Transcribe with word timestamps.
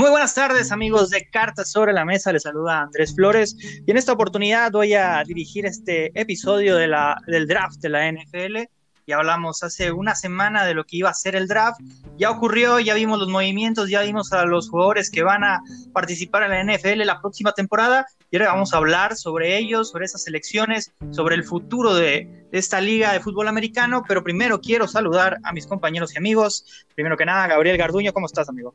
Muy 0.00 0.08
buenas 0.08 0.34
tardes 0.34 0.72
amigos 0.72 1.10
de 1.10 1.28
Cartas 1.28 1.70
sobre 1.70 1.92
la 1.92 2.06
Mesa, 2.06 2.32
les 2.32 2.44
saluda 2.44 2.80
Andrés 2.80 3.14
Flores 3.14 3.54
y 3.86 3.90
en 3.90 3.98
esta 3.98 4.14
oportunidad 4.14 4.72
voy 4.72 4.94
a 4.94 5.22
dirigir 5.26 5.66
este 5.66 6.10
episodio 6.18 6.76
de 6.76 6.88
la, 6.88 7.20
del 7.26 7.46
draft 7.46 7.80
de 7.80 7.90
la 7.90 8.10
NFL. 8.10 8.60
Ya 9.06 9.18
hablamos 9.18 9.62
hace 9.62 9.92
una 9.92 10.14
semana 10.14 10.64
de 10.64 10.72
lo 10.72 10.84
que 10.84 10.96
iba 10.96 11.10
a 11.10 11.12
ser 11.14 11.36
el 11.36 11.46
draft, 11.46 11.82
ya 12.16 12.30
ocurrió, 12.30 12.80
ya 12.80 12.94
vimos 12.94 13.18
los 13.18 13.28
movimientos, 13.28 13.90
ya 13.90 14.00
vimos 14.00 14.32
a 14.32 14.46
los 14.46 14.70
jugadores 14.70 15.10
que 15.10 15.22
van 15.22 15.44
a 15.44 15.60
participar 15.92 16.44
en 16.44 16.66
la 16.66 16.74
NFL 16.74 17.04
la 17.04 17.20
próxima 17.20 17.52
temporada 17.52 18.06
y 18.30 18.38
ahora 18.38 18.54
vamos 18.54 18.72
a 18.72 18.78
hablar 18.78 19.16
sobre 19.16 19.58
ellos, 19.58 19.90
sobre 19.90 20.06
esas 20.06 20.26
elecciones, 20.26 20.94
sobre 21.10 21.34
el 21.34 21.44
futuro 21.44 21.94
de, 21.94 22.46
de 22.50 22.58
esta 22.58 22.80
liga 22.80 23.12
de 23.12 23.20
fútbol 23.20 23.48
americano, 23.48 24.02
pero 24.08 24.24
primero 24.24 24.62
quiero 24.62 24.88
saludar 24.88 25.36
a 25.42 25.52
mis 25.52 25.66
compañeros 25.66 26.14
y 26.14 26.16
amigos. 26.16 26.86
Primero 26.94 27.18
que 27.18 27.26
nada, 27.26 27.48
Gabriel 27.48 27.76
Garduño, 27.76 28.14
¿cómo 28.14 28.24
estás 28.24 28.48
amigo? 28.48 28.74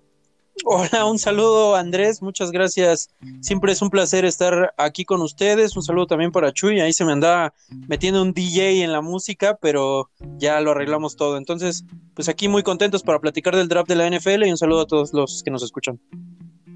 Hola, 0.63 1.05
un 1.05 1.19
saludo 1.19 1.75
Andrés, 1.75 2.21
muchas 2.21 2.49
gracias. 2.51 3.09
Siempre 3.41 3.73
es 3.73 3.81
un 3.81 3.89
placer 3.89 4.23
estar 4.23 4.73
aquí 4.77 5.03
con 5.03 5.21
ustedes. 5.21 5.75
Un 5.75 5.83
saludo 5.83 6.07
también 6.07 6.31
para 6.31 6.53
Chuy. 6.53 6.79
Ahí 6.79 6.93
se 6.93 7.03
me 7.03 7.11
anda 7.11 7.53
metiendo 7.87 8.21
un 8.21 8.33
DJ 8.33 8.83
en 8.83 8.91
la 8.91 9.01
música, 9.01 9.57
pero 9.61 10.09
ya 10.37 10.61
lo 10.61 10.71
arreglamos 10.71 11.17
todo. 11.17 11.37
Entonces, 11.37 11.83
pues 12.13 12.29
aquí 12.29 12.47
muy 12.47 12.63
contentos 12.63 13.03
para 13.03 13.19
platicar 13.19 13.55
del 13.55 13.67
draft 13.67 13.89
de 13.89 13.95
la 13.95 14.09
NFL 14.09 14.45
y 14.45 14.51
un 14.51 14.57
saludo 14.57 14.81
a 14.81 14.87
todos 14.87 15.13
los 15.13 15.43
que 15.43 15.51
nos 15.51 15.61
escuchan. 15.61 15.99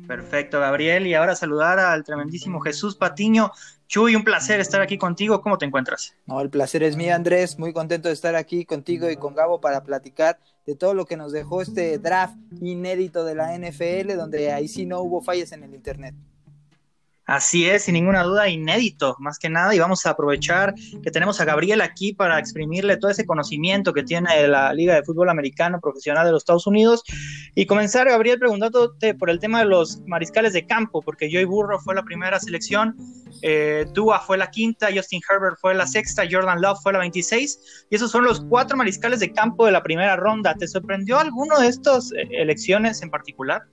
Perfecto, 0.08 0.60
Gabriel. 0.60 1.08
Y 1.08 1.14
ahora 1.14 1.36
saludar 1.36 1.80
al 1.80 2.04
tremendísimo 2.04 2.60
Jesús 2.60 2.96
Patiño. 2.96 3.52
Chuy, 3.90 4.16
un 4.16 4.24
placer 4.24 4.60
estar 4.60 4.82
aquí 4.82 5.00
contigo. 5.00 5.42
¿Cómo 5.42 5.58
te 5.58 5.66
encuentras? 5.66 6.16
No, 6.28 6.40
el 6.42 6.52
placer 6.52 6.84
es 6.84 6.96
mío, 6.96 7.16
Andrés. 7.16 7.58
Muy 7.58 7.74
contento 7.74 8.08
de 8.08 8.14
estar 8.14 8.36
aquí 8.36 8.64
contigo 8.64 9.10
y 9.10 9.16
con 9.16 9.34
Gabo 9.34 9.60
para 9.60 9.84
platicar 9.84 10.38
de 10.68 10.76
todo 10.76 10.94
lo 10.94 11.08
que 11.08 11.18
nos 11.18 11.32
dejó 11.32 11.64
este 11.64 11.98
draft 11.98 12.38
inédito 12.62 13.26
de 13.26 13.34
la 13.34 13.58
NFL, 13.58 14.16
donde 14.16 14.52
ahí 14.52 14.68
sí 14.68 14.86
no 14.86 15.02
hubo 15.02 15.24
fallas 15.24 15.54
en 15.54 15.64
el 15.64 15.74
Internet. 15.74 16.14
Así 17.30 17.70
es, 17.70 17.84
sin 17.84 17.94
ninguna 17.94 18.24
duda, 18.24 18.50
inédito, 18.50 19.16
más 19.20 19.38
que 19.38 19.50
nada, 19.50 19.76
y 19.76 19.78
vamos 19.78 20.04
a 20.04 20.10
aprovechar 20.10 20.74
que 21.04 21.12
tenemos 21.12 21.40
a 21.40 21.46
Gabriel 21.46 21.80
aquí 21.80 22.12
para 22.12 22.40
exprimirle 22.40 22.98
todo 22.98 23.12
ese 23.12 23.28
conocimiento 23.28 23.94
que 23.94 24.02
tiene 24.02 24.48
la 24.48 24.74
Liga 24.74 24.96
de 24.96 25.04
Fútbol 25.04 25.30
Americano 25.30 25.80
Profesional 25.80 26.26
de 26.26 26.32
los 26.32 26.42
Estados 26.42 26.66
Unidos. 26.66 27.04
Y 27.54 27.68
comenzar, 27.68 28.10
Gabriel, 28.10 28.40
preguntándote 28.40 29.14
por 29.14 29.30
el 29.30 29.40
tema 29.40 29.60
de 29.60 29.66
los 29.66 30.02
mariscales 30.08 30.54
de 30.54 30.66
campo, 30.66 31.04
porque 31.04 31.30
Joey 31.32 31.46
Burrow 31.46 31.78
fue 31.78 31.94
la 31.94 32.02
primera 32.02 32.40
selección, 32.40 32.98
eh, 33.44 33.86
Dua 33.94 34.22
fue 34.22 34.36
la 34.40 34.50
quinta, 34.50 34.88
Justin 34.92 35.22
Herbert 35.30 35.58
fue 35.62 35.76
la 35.76 35.86
sexta, 35.86 36.24
Jordan 36.28 36.60
Love 36.60 36.80
fue 36.82 36.94
la 36.94 37.00
26, 37.00 37.86
y 37.92 37.96
esos 37.96 38.10
son 38.10 38.24
los 38.24 38.42
cuatro 38.42 38.76
mariscales 38.76 39.20
de 39.20 39.32
campo 39.32 39.68
de 39.68 39.72
la 39.72 39.84
primera 39.84 40.16
ronda. 40.16 40.56
¿Te 40.56 40.68
sorprendió 40.68 41.20
alguno 41.20 41.60
de 41.60 41.68
estas 41.68 42.12
eh, 42.12 42.28
elecciones 42.32 43.04
en 43.04 43.12
particular? 43.12 43.68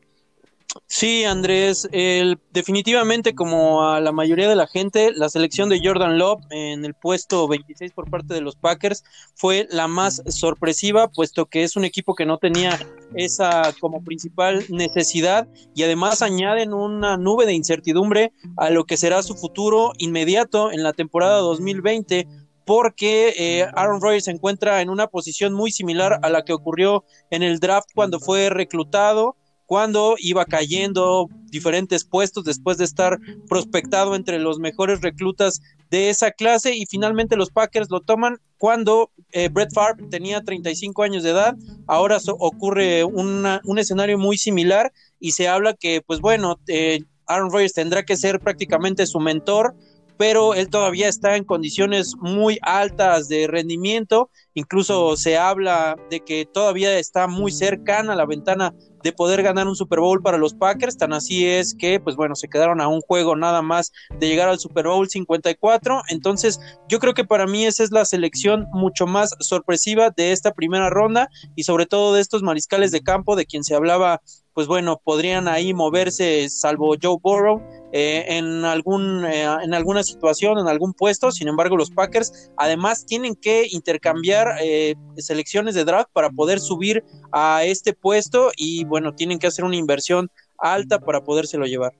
Sí, 0.86 1.24
Andrés, 1.24 1.88
el, 1.92 2.38
definitivamente 2.52 3.34
como 3.34 3.88
a 3.88 4.00
la 4.00 4.12
mayoría 4.12 4.48
de 4.48 4.56
la 4.56 4.66
gente, 4.66 5.10
la 5.14 5.28
selección 5.28 5.68
de 5.68 5.80
Jordan 5.82 6.18
Love 6.18 6.42
en 6.50 6.84
el 6.84 6.94
puesto 6.94 7.48
26 7.48 7.92
por 7.92 8.10
parte 8.10 8.34
de 8.34 8.40
los 8.40 8.56
Packers 8.56 9.04
fue 9.34 9.66
la 9.70 9.88
más 9.88 10.22
sorpresiva, 10.28 11.08
puesto 11.08 11.46
que 11.46 11.64
es 11.64 11.76
un 11.76 11.84
equipo 11.84 12.14
que 12.14 12.26
no 12.26 12.38
tenía 12.38 12.78
esa 13.14 13.72
como 13.80 14.02
principal 14.02 14.64
necesidad 14.68 15.48
y 15.74 15.82
además 15.82 16.22
añaden 16.22 16.74
una 16.74 17.16
nube 17.16 17.46
de 17.46 17.54
incertidumbre 17.54 18.32
a 18.56 18.70
lo 18.70 18.84
que 18.84 18.96
será 18.96 19.22
su 19.22 19.34
futuro 19.34 19.92
inmediato 19.98 20.72
en 20.72 20.82
la 20.82 20.92
temporada 20.92 21.38
2020 21.38 22.26
porque 22.64 23.32
eh, 23.38 23.66
Aaron 23.74 24.00
Rodgers 24.00 24.24
se 24.24 24.32
encuentra 24.32 24.82
en 24.82 24.90
una 24.90 25.06
posición 25.06 25.52
muy 25.52 25.70
similar 25.70 26.18
a 26.22 26.28
la 26.28 26.42
que 26.42 26.52
ocurrió 26.52 27.04
en 27.30 27.44
el 27.44 27.60
draft 27.60 27.88
cuando 27.94 28.18
fue 28.18 28.50
reclutado 28.50 29.36
cuando 29.66 30.16
iba 30.18 30.44
cayendo 30.44 31.28
diferentes 31.50 32.04
puestos 32.04 32.44
después 32.44 32.78
de 32.78 32.84
estar 32.84 33.18
prospectado 33.48 34.14
entre 34.14 34.38
los 34.38 34.58
mejores 34.58 35.00
reclutas 35.00 35.60
de 35.90 36.08
esa 36.10 36.30
clase 36.30 36.74
y 36.74 36.86
finalmente 36.86 37.36
los 37.36 37.50
Packers 37.50 37.90
lo 37.90 38.00
toman 38.00 38.38
cuando 38.58 39.10
eh, 39.32 39.48
Brett 39.48 39.72
Favre 39.72 40.06
tenía 40.10 40.40
35 40.42 41.02
años 41.02 41.22
de 41.22 41.30
edad. 41.30 41.56
Ahora 41.86 42.18
ocurre 42.38 43.04
un 43.04 43.78
escenario 43.78 44.18
muy 44.18 44.38
similar 44.38 44.92
y 45.20 45.32
se 45.32 45.48
habla 45.48 45.74
que, 45.74 46.00
pues 46.00 46.20
bueno, 46.20 46.58
eh, 46.68 47.00
Aaron 47.26 47.50
Rodgers 47.50 47.74
tendrá 47.74 48.04
que 48.04 48.16
ser 48.16 48.40
prácticamente 48.40 49.06
su 49.06 49.20
mentor 49.20 49.74
pero 50.18 50.54
él 50.54 50.68
todavía 50.68 51.08
está 51.08 51.36
en 51.36 51.44
condiciones 51.44 52.14
muy 52.18 52.58
altas 52.62 53.28
de 53.28 53.46
rendimiento, 53.46 54.30
incluso 54.54 55.16
se 55.16 55.36
habla 55.36 55.96
de 56.10 56.20
que 56.20 56.46
todavía 56.46 56.98
está 56.98 57.26
muy 57.26 57.52
cercana 57.52 58.14
a 58.14 58.16
la 58.16 58.26
ventana 58.26 58.74
de 59.02 59.12
poder 59.12 59.42
ganar 59.42 59.68
un 59.68 59.76
Super 59.76 60.00
Bowl 60.00 60.20
para 60.20 60.38
los 60.38 60.54
Packers, 60.54 60.96
tan 60.96 61.12
así 61.12 61.46
es 61.46 61.74
que, 61.74 62.00
pues 62.00 62.16
bueno, 62.16 62.34
se 62.34 62.48
quedaron 62.48 62.80
a 62.80 62.88
un 62.88 63.00
juego 63.02 63.36
nada 63.36 63.62
más 63.62 63.92
de 64.18 64.26
llegar 64.26 64.48
al 64.48 64.58
Super 64.58 64.88
Bowl 64.88 65.08
54, 65.08 66.02
entonces 66.08 66.58
yo 66.88 66.98
creo 66.98 67.14
que 67.14 67.24
para 67.24 67.46
mí 67.46 67.66
esa 67.66 67.84
es 67.84 67.92
la 67.92 68.04
selección 68.04 68.66
mucho 68.72 69.06
más 69.06 69.34
sorpresiva 69.38 70.10
de 70.10 70.32
esta 70.32 70.52
primera 70.52 70.90
ronda 70.90 71.28
y 71.54 71.62
sobre 71.62 71.86
todo 71.86 72.14
de 72.14 72.20
estos 72.20 72.42
mariscales 72.42 72.90
de 72.90 73.02
campo 73.02 73.36
de 73.36 73.46
quien 73.46 73.62
se 73.62 73.76
hablaba 73.76 74.22
pues 74.56 74.68
bueno, 74.68 75.02
podrían 75.04 75.48
ahí 75.48 75.74
moverse, 75.74 76.48
salvo 76.48 76.96
Joe 77.00 77.18
Burrow, 77.22 77.60
eh, 77.92 78.24
en, 78.26 78.64
algún, 78.64 79.22
eh, 79.26 79.44
en 79.62 79.74
alguna 79.74 80.02
situación, 80.02 80.58
en 80.58 80.66
algún 80.66 80.94
puesto. 80.94 81.30
Sin 81.30 81.48
embargo, 81.48 81.76
los 81.76 81.90
Packers 81.90 82.50
además 82.56 83.04
tienen 83.04 83.34
que 83.34 83.66
intercambiar 83.70 84.56
eh, 84.62 84.94
selecciones 85.18 85.74
de 85.74 85.84
draft 85.84 86.08
para 86.10 86.30
poder 86.30 86.58
subir 86.58 87.04
a 87.32 87.64
este 87.64 87.92
puesto 87.92 88.50
y 88.56 88.86
bueno, 88.86 89.14
tienen 89.14 89.38
que 89.38 89.46
hacer 89.46 89.62
una 89.62 89.76
inversión 89.76 90.30
alta 90.56 91.00
para 91.00 91.22
podérselo 91.22 91.66
llevar. 91.66 91.92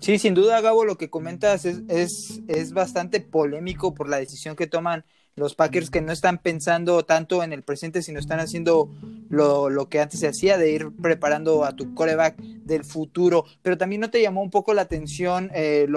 Sí, 0.00 0.18
sin 0.18 0.34
duda, 0.34 0.60
Gabo, 0.60 0.84
lo 0.84 0.98
que 0.98 1.10
comentas 1.10 1.64
es, 1.64 1.82
es, 1.86 2.40
es 2.48 2.72
bastante 2.72 3.20
polémico 3.20 3.94
por 3.94 4.08
la 4.08 4.16
decisión 4.16 4.56
que 4.56 4.66
toman 4.66 5.04
los 5.40 5.54
Packers 5.54 5.90
que 5.90 6.02
no 6.02 6.12
están 6.12 6.38
pensando 6.38 7.02
tanto 7.04 7.42
en 7.42 7.52
el 7.52 7.62
presente, 7.62 8.02
sino 8.02 8.20
están 8.20 8.40
haciendo 8.40 8.90
lo, 9.30 9.70
lo, 9.70 9.88
que 9.88 9.98
antes 9.98 10.20
se 10.20 10.28
hacía, 10.28 10.58
de 10.58 10.70
ir 10.70 10.90
preparando 11.00 11.64
a 11.64 11.74
tu 11.74 11.94
coreback 11.94 12.36
del 12.36 12.84
futuro. 12.84 13.46
Pero 13.62 13.78
también 13.78 14.02
no 14.02 14.10
te 14.10 14.20
llamó 14.20 14.42
un 14.42 14.50
poco 14.50 14.74
la 14.74 14.82
atención 14.82 15.50
eh, 15.54 15.88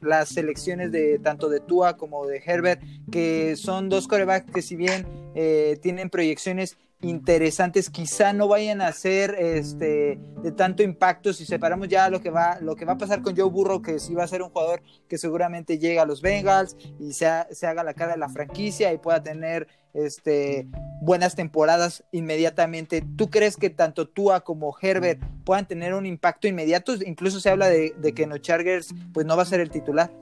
las 0.00 0.30
selecciones 0.30 0.90
de 0.90 1.18
tanto 1.18 1.50
de 1.50 1.60
Tua 1.60 1.98
como 1.98 2.26
de 2.26 2.42
Herbert, 2.44 2.82
que 3.12 3.54
son 3.56 3.90
dos 3.90 4.08
corebacks 4.08 4.50
que 4.50 4.62
si 4.62 4.76
bien 4.76 5.06
eh, 5.34 5.78
tienen 5.82 6.08
proyecciones 6.08 6.78
interesantes 7.02 7.88
quizá 7.88 8.32
no 8.32 8.46
vayan 8.46 8.82
a 8.82 8.92
ser 8.92 9.34
este 9.38 10.18
de 10.42 10.52
tanto 10.52 10.82
impacto 10.82 11.32
si 11.32 11.46
separamos 11.46 11.88
ya 11.88 12.10
lo 12.10 12.20
que 12.20 12.30
va 12.30 12.58
lo 12.60 12.76
que 12.76 12.84
va 12.84 12.92
a 12.92 12.98
pasar 12.98 13.22
con 13.22 13.34
Joe 13.34 13.48
Burrow 13.48 13.80
que 13.80 13.98
sí 13.98 14.14
va 14.14 14.24
a 14.24 14.28
ser 14.28 14.42
un 14.42 14.50
jugador 14.50 14.82
que 15.08 15.16
seguramente 15.16 15.78
llega 15.78 16.02
a 16.02 16.06
los 16.06 16.20
Bengals 16.20 16.76
y 16.98 17.14
se, 17.14 17.26
se 17.52 17.66
haga 17.66 17.84
la 17.84 17.94
cara 17.94 18.12
de 18.12 18.18
la 18.18 18.28
franquicia 18.28 18.92
y 18.92 18.98
pueda 18.98 19.22
tener 19.22 19.66
este 19.94 20.68
buenas 21.00 21.34
temporadas 21.34 22.04
inmediatamente 22.12 23.02
¿tú 23.16 23.30
crees 23.30 23.56
que 23.56 23.70
tanto 23.70 24.06
Tua 24.06 24.40
como 24.40 24.76
Herbert 24.80 25.22
puedan 25.44 25.66
tener 25.66 25.94
un 25.94 26.04
impacto 26.04 26.48
inmediato? 26.48 26.94
incluso 27.06 27.40
se 27.40 27.48
habla 27.48 27.68
de, 27.68 27.94
de 27.98 28.12
que 28.12 28.26
no 28.26 28.36
Chargers 28.36 28.94
pues 29.14 29.24
no 29.24 29.36
va 29.36 29.42
a 29.44 29.46
ser 29.46 29.60
el 29.60 29.70
titular 29.70 30.12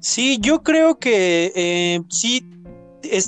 Sí, 0.00 0.38
yo 0.40 0.62
creo 0.62 0.98
que 0.98 1.52
eh, 1.54 2.00
sí 2.10 2.48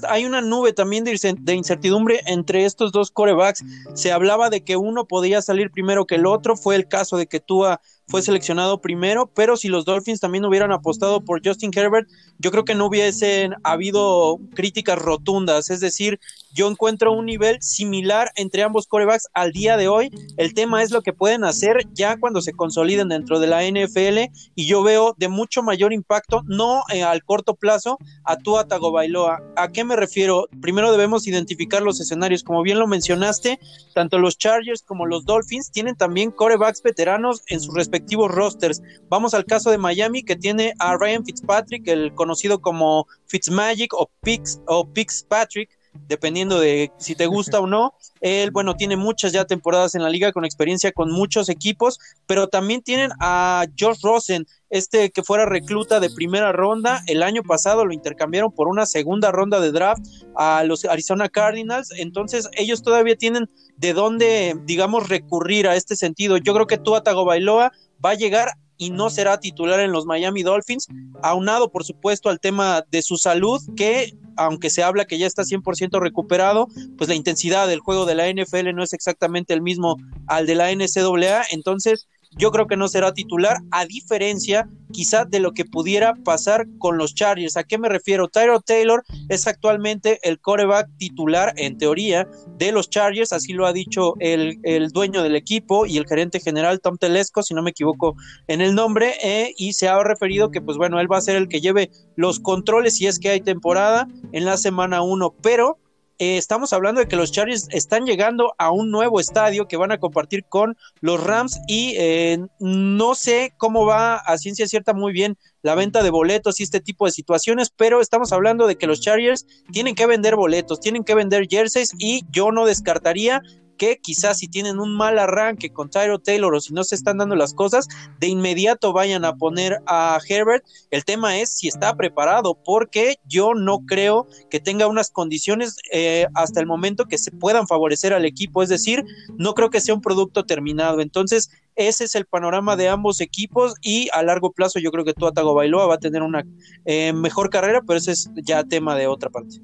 hay 0.09 0.25
una 0.25 0.41
nube 0.41 0.73
también 0.73 1.05
de, 1.05 1.55
incertidumbre 1.55 2.21
entre 2.27 2.65
estos 2.65 2.93
dos 2.93 3.11
corebacks. 3.11 3.65
Se 3.95 4.13
hablaba 4.13 4.51
de 4.51 4.63
que 4.63 4.77
uno 4.77 5.07
podía 5.07 5.43
salir 5.43 5.71
primero 5.71 6.07
que 6.07 6.17
el 6.17 6.27
otro, 6.27 6.57
fue 6.57 6.77
el 6.77 6.89
caso 6.89 7.17
de 7.17 7.27
que 7.27 7.41
Tua 7.41 7.81
fue 8.09 8.23
seleccionado 8.23 8.81
primero, 8.81 9.27
pero 9.27 9.57
si 9.57 9.69
los 9.69 9.85
Dolphins 9.85 10.21
también 10.21 10.45
hubieran 10.45 10.73
apostado 10.73 11.21
por 11.21 11.47
Justin 11.47 11.71
Herbert, 11.75 12.09
yo 12.39 12.51
creo 12.51 12.65
que 12.65 12.75
no 12.75 12.87
hubiesen 12.87 13.55
habido 13.63 14.39
críticas 14.55 14.99
rotundas, 14.99 15.71
es 15.71 15.81
decir, 15.81 16.19
yo 16.53 16.69
encuentro 16.69 17.13
un 17.13 17.27
nivel 17.27 17.59
similar 17.61 18.31
entre 18.35 18.63
ambos 18.63 18.87
corebacks 18.87 19.29
al 19.35 19.53
día 19.53 19.77
de 19.77 19.89
hoy, 19.89 20.11
el 20.39 20.55
tema 20.55 20.83
es 20.83 20.91
lo 20.91 21.03
que 21.03 21.13
pueden 21.13 21.45
hacer 21.45 21.87
ya 21.93 22.19
cuando 22.19 22.41
se 22.41 22.55
consoliden 22.55 23.11
dentro 23.11 23.39
de 23.41 23.47
la 23.47 23.63
NFL 23.63 24.33
y 24.55 24.67
yo 24.67 24.83
veo 24.83 25.15
de 25.19 25.29
mucho 25.29 25.63
mayor 25.63 25.93
impacto, 25.93 26.43
no 26.47 26.83
eh, 26.93 27.03
al 27.03 27.23
corto 27.25 27.55
plazo, 27.55 27.99
a 28.25 28.39
Tua 28.39 28.67
Tagovailoa. 28.67 29.43
¿A 29.57 29.69
qué 29.69 29.85
me 29.85 29.97
refiero? 29.97 30.49
Primero 30.63 30.91
debemos 30.91 31.27
identificar 31.27 31.83
los 31.83 32.01
escenarios, 32.01 32.43
como 32.43 32.63
bien 32.63 32.79
lo 32.79 32.87
mencionaste, 32.87 33.61
tanto 33.95 34.19
los 34.19 34.39
Chargers 34.39 34.83
como 34.83 35.05
los 35.05 35.27
Dolphins 35.27 35.71
tienen 35.71 35.97
también 35.97 36.31
corebacks 36.31 36.83
veteranos 36.83 37.43
en 37.49 37.61
sus 37.61 37.75
respectivos 37.75 37.98
rosters. 38.29 38.83
Vamos 39.09 39.35
al 39.35 39.45
caso 39.45 39.71
de 39.71 39.79
Miami 39.79 40.23
que 40.23 40.37
tiene 40.37 40.75
a 40.79 40.97
Ryan 40.97 41.25
Fitzpatrick, 41.25 41.87
el 41.89 42.15
conocido 42.15 42.61
como 42.61 43.07
Fitzmagic 43.27 43.95
o 43.95 44.11
Pix 44.23 44.61
o 44.67 44.89
Patrick, 45.29 45.71
dependiendo 46.07 46.61
de 46.61 46.93
si 46.99 47.15
te 47.15 47.27
gusta 47.27 47.61
o 47.61 47.67
no. 47.67 47.95
Él, 48.21 48.51
bueno, 48.51 48.75
tiene 48.75 48.97
muchas 48.97 49.33
ya 49.33 49.45
temporadas 49.45 49.95
en 49.95 50.03
la 50.03 50.11
liga 50.11 50.33
con 50.33 50.45
experiencia 50.45 50.93
con 50.93 51.11
muchos 51.11 51.49
equipos, 51.49 51.99
pero 52.27 52.49
también 52.49 52.83
tienen 52.83 53.11
a 53.21 53.67
Josh 53.79 54.01
Rosen, 54.03 54.47
este 54.71 55.11
que 55.11 55.23
fuera 55.23 55.47
recluta 55.47 55.99
de 55.99 56.11
primera 56.11 56.53
ronda, 56.53 57.03
el 57.07 57.23
año 57.23 57.43
pasado 57.43 57.87
lo 57.87 57.95
intercambiaron 57.95 58.53
por 58.53 58.69
una 58.69 58.87
segunda 58.87 59.31
ronda 59.31 59.61
de 59.61 59.73
draft 59.73 60.05
a 60.37 60.63
los 60.65 60.85
Arizona 60.85 61.29
Cardinals, 61.29 61.91
entonces 61.97 62.49
ellos 62.53 62.83
todavía 62.83 63.17
tienen 63.17 63.49
de 63.77 63.93
dónde, 63.93 64.57
digamos, 64.65 65.09
recurrir 65.09 65.69
a 65.69 65.77
este 65.77 65.97
sentido. 65.97 66.37
Yo 66.37 66.53
creo 66.53 66.67
que 66.67 66.79
Tua 66.79 67.03
Tagovailoa 67.03 67.73
va 68.05 68.11
a 68.11 68.15
llegar 68.15 68.53
y 68.79 68.91
no 68.91 69.11
será 69.11 69.41
titular 69.41 69.81
en 69.81 69.91
los 69.91 70.07
Miami 70.07 70.43
Dolphins, 70.45 70.87
aunado 71.23 71.71
por 71.71 71.85
supuesto 71.85 72.31
al 72.31 72.39
tema 72.39 72.85
de 72.91 73.03
su 73.03 73.17
salud, 73.17 73.61
que 73.77 74.13
aunque 74.37 74.71
se 74.71 74.85
habla 74.85 75.05
que 75.05 75.19
ya 75.19 75.27
está 75.27 75.43
100% 75.43 76.01
recuperado, 76.01 76.69
pues 76.97 77.09
la 77.09 77.17
intensidad 77.17 77.67
del 77.67 77.81
juego 77.81 78.07
de 78.07 78.15
la 78.15 78.31
NFL 78.33 78.73
no 78.73 78.85
es 78.85 78.93
exactamente 78.93 79.53
el 79.53 79.63
mismo 79.63 79.97
al 80.29 80.47
de 80.47 80.55
la 80.55 80.73
NCAA, 80.73 81.43
entonces 81.51 82.07
yo 82.37 82.51
creo 82.51 82.67
que 82.67 82.77
no 82.77 82.89
será 82.89 83.13
titular, 83.13 83.59
a 83.71 83.87
diferencia 83.87 84.69
quizá 84.93 85.25
de 85.25 85.41
lo 85.41 85.53
que 85.53 85.65
pudiera 85.65 86.15
pasar 86.15 86.67
con 86.79 86.99
los 86.99 87.15
Chargers. 87.15 87.57
¿A 87.57 87.65
qué 87.65 87.79
me 87.79 87.89
refiero? 87.89 88.29
Tyro 88.29 88.61
Taylor 88.61 89.05
es 89.29 89.47
actualmente 89.47 90.19
el 90.23 90.41
coreback 90.41 90.89
titular, 90.97 91.53
en 91.57 91.79
teoría, 91.79 92.29
de 92.57 92.73
los 92.73 92.91
Chargers, 92.91 93.33
así 93.33 93.53
lo 93.53 93.67
ha 93.67 93.73
dicho 93.73 94.15
el, 94.21 94.59
dueño 94.93 95.23
del 95.23 95.37
equipo 95.37 95.87
y 95.87 95.99
el 95.99 96.07
gerente 96.07 96.41
general 96.41 96.81
Tom 96.81 96.97
Telesco, 96.97 97.43
si 97.43 97.55
no 97.55 97.63
me 97.63 97.71
equivoco 97.71 98.17
en 98.47 98.61
el 98.61 98.75
nombre, 98.75 99.15
eh, 99.23 99.55
y 99.57 99.75
se 99.75 99.89
ha 99.89 100.03
referido 100.03 100.51
que, 100.51 100.61
pues 100.61 100.77
bueno, 100.77 101.01
él 101.01 101.11
va 101.11 101.19
a 101.19 101.23
ser 101.23 101.37
el 101.37 101.49
que 101.49 101.61
lleve 101.61 101.91
los 102.17 102.41
controles 102.41 102.97
si 102.97 103.07
es 103.07 103.19
que 103.19 103.31
hay 103.31 103.41
temporada 103.41 104.09
en 104.33 104.45
la 104.45 104.57
semana 104.57 105.03
1, 105.03 105.35
pero 105.43 105.79
eh, 106.19 106.37
estamos 106.37 106.73
hablando 106.73 107.01
de 107.01 107.07
que 107.07 107.17
los 107.17 107.31
Chargers 107.31 107.69
están 107.71 108.05
llegando 108.05 108.55
a 108.59 108.73
un 108.73 108.91
nuevo 108.91 109.21
estadio 109.21 109.69
que 109.69 109.77
van 109.77 109.93
a 109.93 109.99
compartir 109.99 110.45
con 110.45 110.77
los 111.01 111.23
Rams 111.23 111.61
y 111.69 111.95
eh, 111.97 112.39
no 112.59 113.15
sé 113.15 113.53
cómo 113.57 113.87
va 113.87 114.17
a 114.17 114.37
ciencia 114.37 114.67
cierta 114.67 114.95
muy 114.95 115.13
bien 115.13 115.39
la 115.63 115.77
venta 115.77 116.03
de 116.03 116.11
boletos 116.11 116.59
y 116.59 116.65
este 116.65 116.81
tipo 116.81 117.07
de 117.07 117.13
situaciones, 117.13 117.71
pero 117.71 118.01
estamos 118.01 118.33
hablando 118.33 118.67
de 118.67 118.77
que 118.77 118.89
los 118.89 119.01
Chargers 119.01 119.47
tienen 119.73 119.95
que 119.95 120.07
vender 120.07 120.35
boletos, 120.35 120.81
tienen 120.81 121.05
que 121.05 121.15
vender 121.15 121.47
jerseys 121.49 121.93
y 121.99 122.25
yo 122.31 122.51
no 122.51 122.67
descartaría 122.67 123.43
que 123.79 123.99
quizás 123.99 124.39
si 124.39 124.49
tienen 124.49 124.79
un 124.79 124.95
mal 124.95 125.19
arranque 125.19 125.71
con 125.71 125.89
Tyro 125.89 126.19
Taylor 126.19 126.55
o 126.55 126.61
si 126.61 126.75
no 126.75 126.85
se 126.85 126.95
están 126.95 127.19
dando 127.19 127.35
las 127.37 127.55
cosas, 127.55 127.89
de 128.19 128.27
inmediato 128.27 128.93
vayan 128.93 129.25
a 129.25 129.37
poner 129.37 129.79
a 129.87 130.19
Herbert. 130.29 130.65
El 130.91 131.05
tema 131.05 131.39
es 131.39 131.51
si 131.51 131.69
está 131.69 131.97
preparado, 131.97 132.55
porque 132.55 133.17
yo 133.27 133.55
no 133.55 133.87
creo 133.87 134.27
que 134.51 134.61
tenga 134.61 134.87
unas 134.87 135.11
condiciones 135.11 135.77
eh, 135.93 136.27
hasta 136.35 136.61
el 136.61 136.67
momento 136.67 137.07
que 137.07 137.17
se 137.17 137.31
puedan 137.31 137.67
favorecer 137.67 138.13
al 138.13 138.27
equipo, 138.27 138.63
es 138.63 138.69
decir, 138.69 139.05
no 139.39 139.55
creo 139.55 139.71
que 139.71 139.81
sea 139.81 139.95
un 139.95 140.03
producto 140.03 140.45
terminado. 140.45 141.01
Entonces, 141.01 141.51
ese 141.77 142.05
es 142.05 142.15
el 142.17 142.27
panorama 142.27 142.77
de 142.77 142.89
ambos 142.89 143.21
equipos 143.21 143.75
y 143.83 144.09
a 144.13 144.23
largo 144.23 144.53
plazo 144.53 144.81
yo 144.81 144.91
creo 144.91 145.05
que 145.05 145.15
Tuatago 145.15 145.55
Bailoa 145.55 145.87
va 145.87 145.95
a 145.95 145.99
tener 145.99 146.23
una 146.23 146.45
eh, 146.85 147.13
mejor 147.13 147.51
carrera, 147.51 147.83
pero 147.87 147.99
ese 147.99 148.13
es 148.13 148.31
ya 148.35 148.65
tema 148.65 148.97
de 148.97 149.07
otra 149.07 149.31
parte 149.31 149.61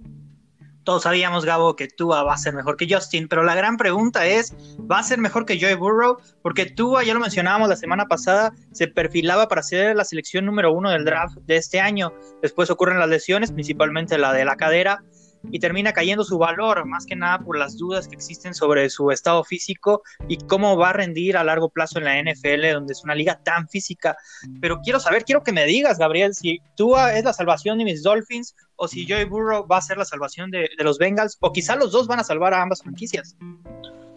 todos 0.84 1.02
sabíamos, 1.02 1.44
Gabo, 1.44 1.76
que 1.76 1.88
Tua 1.88 2.22
va 2.22 2.34
a 2.34 2.38
ser 2.38 2.54
mejor 2.54 2.76
que 2.76 2.86
Justin, 2.88 3.28
pero 3.28 3.42
la 3.42 3.54
gran 3.54 3.76
pregunta 3.76 4.26
es, 4.26 4.54
¿va 4.90 4.98
a 4.98 5.02
ser 5.02 5.18
mejor 5.18 5.46
que 5.46 5.58
Joey 5.58 5.74
Burrow? 5.74 6.18
Porque 6.42 6.66
Tua, 6.66 7.02
ya 7.02 7.14
lo 7.14 7.20
mencionábamos 7.20 7.68
la 7.68 7.76
semana 7.76 8.06
pasada, 8.06 8.52
se 8.72 8.86
perfilaba 8.86 9.48
para 9.48 9.62
ser 9.62 9.96
la 9.96 10.04
selección 10.04 10.44
número 10.44 10.72
uno 10.72 10.90
del 10.90 11.04
draft 11.04 11.38
de 11.38 11.56
este 11.56 11.80
año. 11.80 12.12
Después 12.42 12.70
ocurren 12.70 12.98
las 12.98 13.08
lesiones, 13.08 13.52
principalmente 13.52 14.18
la 14.18 14.32
de 14.32 14.44
la 14.44 14.56
cadera, 14.56 15.02
y 15.50 15.58
termina 15.58 15.92
cayendo 15.92 16.24
su 16.24 16.38
valor, 16.38 16.84
más 16.86 17.06
que 17.06 17.16
nada 17.16 17.38
por 17.38 17.58
las 17.58 17.76
dudas 17.76 18.08
que 18.08 18.14
existen 18.14 18.54
sobre 18.54 18.88
su 18.90 19.10
estado 19.10 19.44
físico 19.44 20.02
y 20.28 20.38
cómo 20.38 20.76
va 20.76 20.90
a 20.90 20.92
rendir 20.92 21.36
a 21.36 21.44
largo 21.44 21.68
plazo 21.68 21.98
en 21.98 22.04
la 22.04 22.20
NFL, 22.20 22.72
donde 22.72 22.92
es 22.92 23.04
una 23.04 23.14
liga 23.14 23.40
tan 23.42 23.68
física. 23.68 24.16
Pero 24.60 24.80
quiero 24.80 25.00
saber, 25.00 25.24
quiero 25.24 25.42
que 25.42 25.52
me 25.52 25.66
digas, 25.66 25.98
Gabriel, 25.98 26.34
si 26.34 26.60
tú 26.76 26.96
es 26.96 27.24
la 27.24 27.32
salvación 27.32 27.78
de 27.78 27.84
mis 27.84 28.02
Dolphins 28.02 28.54
o 28.76 28.88
si 28.88 29.06
Joey 29.08 29.24
Burrow 29.24 29.66
va 29.66 29.78
a 29.78 29.82
ser 29.82 29.96
la 29.96 30.04
salvación 30.04 30.50
de, 30.50 30.68
de 30.76 30.84
los 30.84 30.98
Bengals, 30.98 31.36
o 31.40 31.52
quizá 31.52 31.76
los 31.76 31.92
dos 31.92 32.06
van 32.06 32.20
a 32.20 32.24
salvar 32.24 32.54
a 32.54 32.62
ambas 32.62 32.82
franquicias. 32.82 33.36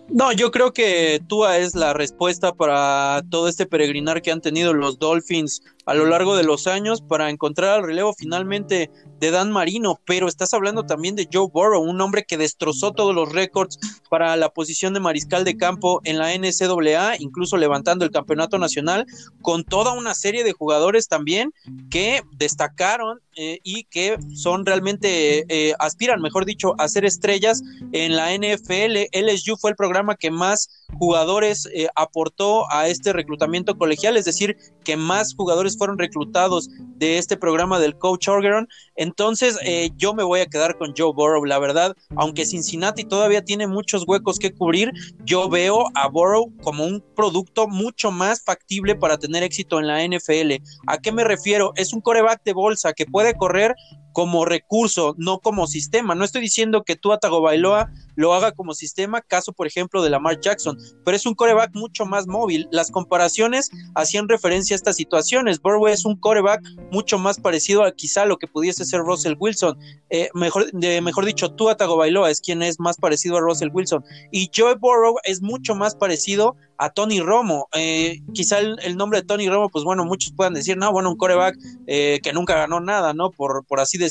No, 0.09 0.31
yo 0.31 0.51
creo 0.51 0.71
que 0.71 1.21
Tua 1.27 1.57
es 1.57 1.75
la 1.75 1.93
respuesta 1.93 2.53
para 2.53 3.21
todo 3.29 3.49
este 3.49 3.65
peregrinar 3.65 4.21
que 4.21 4.31
han 4.31 4.39
tenido 4.39 4.73
los 4.73 4.99
Dolphins 4.99 5.61
a 5.87 5.93
lo 5.93 6.05
largo 6.05 6.35
de 6.35 6.43
los 6.43 6.67
años 6.67 7.01
para 7.01 7.29
encontrar 7.29 7.79
el 7.79 7.85
relevo 7.85 8.13
finalmente 8.13 8.91
de 9.19 9.31
Dan 9.31 9.51
Marino, 9.51 9.99
pero 10.05 10.27
estás 10.27 10.53
hablando 10.53 10.85
también 10.85 11.15
de 11.15 11.27
Joe 11.31 11.47
Burrow, 11.51 11.81
un 11.81 11.99
hombre 12.01 12.25
que 12.27 12.37
destrozó 12.37 12.91
todos 12.91 13.15
los 13.15 13.31
récords 13.31 13.79
para 14.09 14.35
la 14.35 14.49
posición 14.49 14.93
de 14.93 14.99
mariscal 14.99 15.45
de 15.45 15.57
campo 15.57 16.01
en 16.03 16.17
la 16.17 16.37
NCAA, 16.37 17.15
incluso 17.19 17.57
levantando 17.57 18.05
el 18.05 18.11
campeonato 18.11 18.57
nacional, 18.57 19.05
con 19.41 19.63
toda 19.63 19.93
una 19.93 20.13
serie 20.13 20.43
de 20.43 20.51
jugadores 20.51 21.07
también 21.07 21.53
que 21.89 22.21
destacaron 22.33 23.21
eh, 23.35 23.59
y 23.63 23.85
que 23.85 24.17
son 24.33 24.65
realmente, 24.65 25.45
eh, 25.47 25.73
aspiran, 25.79 26.21
mejor 26.21 26.45
dicho, 26.45 26.73
a 26.79 26.87
ser 26.89 27.05
estrellas 27.05 27.61
en 27.91 28.15
la 28.15 28.33
NFL. 28.33 29.07
LSU 29.13 29.57
fue 29.57 29.69
el 29.69 29.75
programa 29.75 30.15
que 30.15 30.31
más 30.31 30.86
jugadores 30.93 31.67
eh, 31.73 31.87
aportó 31.95 32.71
a 32.71 32.87
este 32.87 33.13
reclutamiento 33.13 33.77
colegial, 33.77 34.17
es 34.17 34.25
decir, 34.25 34.57
que 34.83 34.97
más 34.97 35.35
jugadores 35.35 35.77
fueron 35.77 35.97
reclutados 35.97 36.69
de 36.95 37.17
este 37.17 37.37
programa 37.37 37.79
del 37.79 37.97
coach 37.97 38.27
Orgeron. 38.27 38.67
Entonces, 38.95 39.59
eh, 39.63 39.89
yo 39.97 40.13
me 40.13 40.23
voy 40.23 40.39
a 40.39 40.47
quedar 40.47 40.77
con 40.77 40.93
Joe 40.97 41.13
Burrow, 41.13 41.45
la 41.45 41.59
verdad, 41.59 41.95
aunque 42.15 42.45
Cincinnati 42.45 43.03
todavía 43.03 43.43
tiene 43.43 43.67
muchos 43.67 44.05
huecos 44.07 44.39
que 44.39 44.53
cubrir, 44.53 44.91
yo 45.25 45.49
veo 45.49 45.85
a 45.93 46.07
Burrow 46.07 46.51
como 46.63 46.85
un 46.85 47.03
producto 47.15 47.67
mucho 47.67 48.11
más 48.11 48.43
factible 48.43 48.95
para 48.95 49.17
tener 49.17 49.43
éxito 49.43 49.79
en 49.79 49.87
la 49.87 50.03
NFL. 50.03 50.63
¿A 50.87 50.97
qué 50.97 51.11
me 51.11 51.23
refiero? 51.23 51.73
Es 51.75 51.93
un 51.93 52.01
coreback 52.01 52.43
de 52.43 52.53
bolsa 52.53 52.93
que 52.93 53.05
puede 53.05 53.35
correr 53.35 53.75
como 54.17 54.45
recurso, 54.45 55.13
no 55.19 55.37
como 55.37 55.67
sistema. 55.67 56.15
No 56.15 56.25
estoy 56.25 56.41
diciendo 56.41 56.81
que 56.83 56.95
tú 56.95 57.11
Bailoa 57.39 57.91
lo 58.15 58.33
haga 58.33 58.51
como 58.51 58.73
sistema, 58.73 59.21
caso 59.21 59.53
por 59.53 59.67
ejemplo 59.67 60.01
de 60.01 60.09
Lamar 60.09 60.39
Jackson, 60.39 60.75
pero 61.05 61.15
es 61.15 61.27
un 61.27 61.35
coreback 61.35 61.75
mucho 61.75 62.03
más 62.07 62.25
móvil. 62.25 62.67
Las 62.71 62.89
comparaciones 62.89 63.69
hacían 63.93 64.27
referencia 64.27 64.73
a 64.73 64.77
estas 64.77 64.95
situaciones. 64.95 65.61
Burrow 65.61 65.85
es 65.85 66.03
un 66.03 66.15
coreback 66.15 66.63
mucho 66.91 67.19
más 67.19 67.39
parecido 67.39 67.83
a 67.83 67.91
quizá 67.91 68.25
lo 68.25 68.37
que 68.37 68.47
pudiese 68.47 68.85
ser 68.85 69.01
Russell 69.01 69.35
Wilson. 69.37 69.77
Eh, 70.09 70.29
mejor, 70.33 70.71
de, 70.71 70.99
mejor 71.01 71.23
dicho, 71.23 71.53
Tua 71.53 71.75
Bailoa 71.75 72.31
es 72.31 72.41
quien 72.41 72.63
es 72.63 72.79
más 72.79 72.97
parecido 72.97 73.37
a 73.37 73.41
Russell 73.41 73.69
Wilson. 73.71 74.03
Y 74.31 74.49
Joe 74.51 74.73
Burrow 74.73 75.17
es 75.25 75.43
mucho 75.43 75.75
más 75.75 75.93
parecido 75.93 76.55
a 76.79 76.89
Tony 76.89 77.19
Romo. 77.19 77.67
Eh, 77.73 78.21
quizá 78.33 78.59
el, 78.59 78.97
nombre 78.97 79.21
de 79.21 79.27
Tony 79.27 79.49
Romo, 79.49 79.69
pues 79.69 79.83
bueno, 79.83 80.05
muchos 80.05 80.33
puedan 80.33 80.53
decir, 80.53 80.77
no, 80.77 80.91
bueno, 80.91 81.09
un 81.09 81.17
coreback 81.17 81.55
eh, 81.87 82.19
que 82.23 82.33
nunca 82.33 82.55
ganó 82.55 82.79
nada, 82.79 83.13
¿no? 83.13 83.31
Por, 83.31 83.65
por 83.65 83.79
así 83.79 83.97
decirlo, 83.97 84.06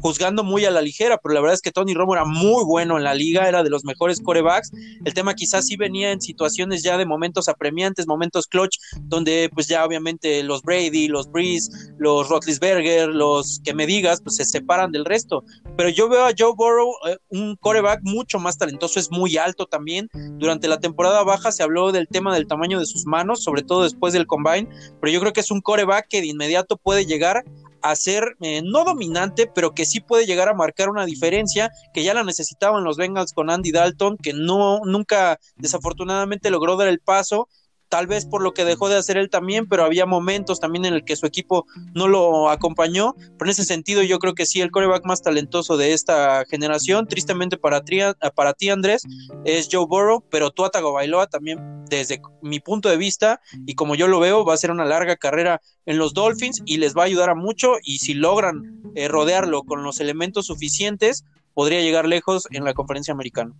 juzgando 0.00 0.44
muy 0.44 0.64
a 0.64 0.70
la 0.70 0.80
ligera, 0.80 1.18
pero 1.18 1.34
la 1.34 1.40
verdad 1.40 1.54
es 1.54 1.60
que 1.60 1.70
Tony 1.70 1.94
Romo 1.94 2.14
era 2.14 2.24
muy 2.24 2.64
bueno 2.64 2.96
en 2.96 3.04
la 3.04 3.14
liga, 3.14 3.48
era 3.48 3.62
de 3.62 3.70
los 3.70 3.84
mejores 3.84 4.20
corebacks. 4.20 4.70
El 5.04 5.14
tema 5.14 5.34
quizás 5.34 5.66
sí 5.66 5.76
venía 5.76 6.12
en 6.12 6.20
situaciones 6.20 6.82
ya 6.82 6.98
de 6.98 7.06
momentos 7.06 7.48
apremiantes, 7.48 8.06
momentos 8.06 8.46
clutch, 8.46 8.78
donde 9.02 9.50
pues 9.52 9.68
ya 9.68 9.84
obviamente 9.84 10.42
los 10.42 10.62
Brady, 10.62 11.08
los 11.08 11.30
Breeze, 11.30 11.70
los 11.98 12.28
Rotlisberger, 12.28 13.08
los 13.08 13.60
que 13.64 13.74
me 13.74 13.86
digas, 13.86 14.20
pues 14.22 14.36
se 14.36 14.44
separan 14.44 14.92
del 14.92 15.04
resto. 15.04 15.44
Pero 15.76 15.88
yo 15.88 16.08
veo 16.08 16.26
a 16.26 16.32
Joe 16.36 16.54
Burrow, 16.56 16.92
eh, 17.08 17.18
un 17.28 17.56
coreback 17.56 18.00
mucho 18.02 18.38
más 18.38 18.58
talentoso, 18.58 18.98
es 18.98 19.10
muy 19.10 19.36
alto 19.36 19.66
también. 19.66 20.08
Durante 20.38 20.68
la 20.68 20.80
temporada 20.80 21.22
baja 21.22 21.52
se 21.52 21.62
habló 21.62 21.92
del 21.92 22.08
tema 22.08 22.34
del 22.34 22.46
tamaño 22.46 22.78
de 22.78 22.86
sus 22.86 23.06
manos, 23.06 23.42
sobre 23.42 23.62
todo 23.62 23.84
después 23.84 24.12
del 24.12 24.26
combine, 24.26 24.68
pero 25.00 25.12
yo 25.12 25.20
creo 25.20 25.32
que 25.32 25.40
es 25.40 25.50
un 25.50 25.60
coreback 25.60 26.08
que 26.08 26.20
de 26.20 26.28
inmediato 26.28 26.76
puede 26.76 27.06
llegar 27.06 27.44
a 27.82 27.96
ser 27.96 28.36
eh, 28.40 28.62
no 28.64 28.84
dominante, 28.84 29.50
pero 29.52 29.72
que 29.72 29.86
sí 29.86 30.00
puede 30.00 30.26
llegar 30.26 30.48
a 30.48 30.54
marcar 30.54 30.88
una 30.88 31.04
diferencia, 31.04 31.70
que 31.94 32.04
ya 32.04 32.14
la 32.14 32.24
necesitaban 32.24 32.84
los 32.84 32.96
Bengals 32.96 33.32
con 33.32 33.50
Andy 33.50 33.72
Dalton, 33.72 34.16
que 34.16 34.32
no 34.32 34.80
nunca 34.84 35.38
desafortunadamente 35.56 36.50
logró 36.50 36.76
dar 36.76 36.88
el 36.88 37.00
paso 37.00 37.48
tal 37.90 38.06
vez 38.06 38.24
por 38.24 38.40
lo 38.40 38.54
que 38.54 38.64
dejó 38.64 38.88
de 38.88 38.96
hacer 38.96 39.18
él 39.18 39.28
también, 39.28 39.66
pero 39.66 39.84
había 39.84 40.06
momentos 40.06 40.60
también 40.60 40.86
en 40.86 40.94
el 40.94 41.04
que 41.04 41.16
su 41.16 41.26
equipo 41.26 41.66
no 41.92 42.08
lo 42.08 42.48
acompañó. 42.48 43.14
Pero 43.16 43.44
en 43.44 43.50
ese 43.50 43.64
sentido, 43.64 44.02
yo 44.02 44.18
creo 44.18 44.34
que 44.34 44.46
sí, 44.46 44.60
el 44.60 44.70
coreback 44.70 45.04
más 45.04 45.22
talentoso 45.22 45.76
de 45.76 45.92
esta 45.92 46.44
generación, 46.48 47.06
tristemente 47.08 47.58
para, 47.58 47.82
ti, 47.82 48.70
Andrés, 48.70 49.02
es 49.44 49.68
Joe 49.70 49.86
Burrow, 49.86 50.24
pero 50.30 50.52
Tua 50.52 50.70
Bailoa 50.70 51.26
también, 51.26 51.84
desde 51.86 52.22
mi 52.40 52.60
punto 52.60 52.88
de 52.88 52.96
vista, 52.96 53.40
y 53.66 53.74
como 53.74 53.96
yo 53.96 54.06
lo 54.06 54.20
veo, 54.20 54.44
va 54.44 54.54
a 54.54 54.58
ser 54.58 54.70
una 54.70 54.84
larga 54.84 55.16
carrera 55.16 55.60
en 55.84 55.98
los 55.98 56.14
Dolphins 56.14 56.62
y 56.64 56.76
les 56.76 56.96
va 56.96 57.02
a 57.02 57.06
ayudar 57.06 57.30
a 57.30 57.34
mucho. 57.34 57.74
Y 57.82 57.98
si 57.98 58.14
logran 58.14 58.80
eh, 58.94 59.08
rodearlo 59.08 59.64
con 59.64 59.82
los 59.82 59.98
elementos 59.98 60.46
suficientes, 60.46 61.24
podría 61.54 61.80
llegar 61.80 62.06
lejos 62.06 62.46
en 62.52 62.64
la 62.64 62.72
conferencia 62.72 63.12
americana. 63.12 63.52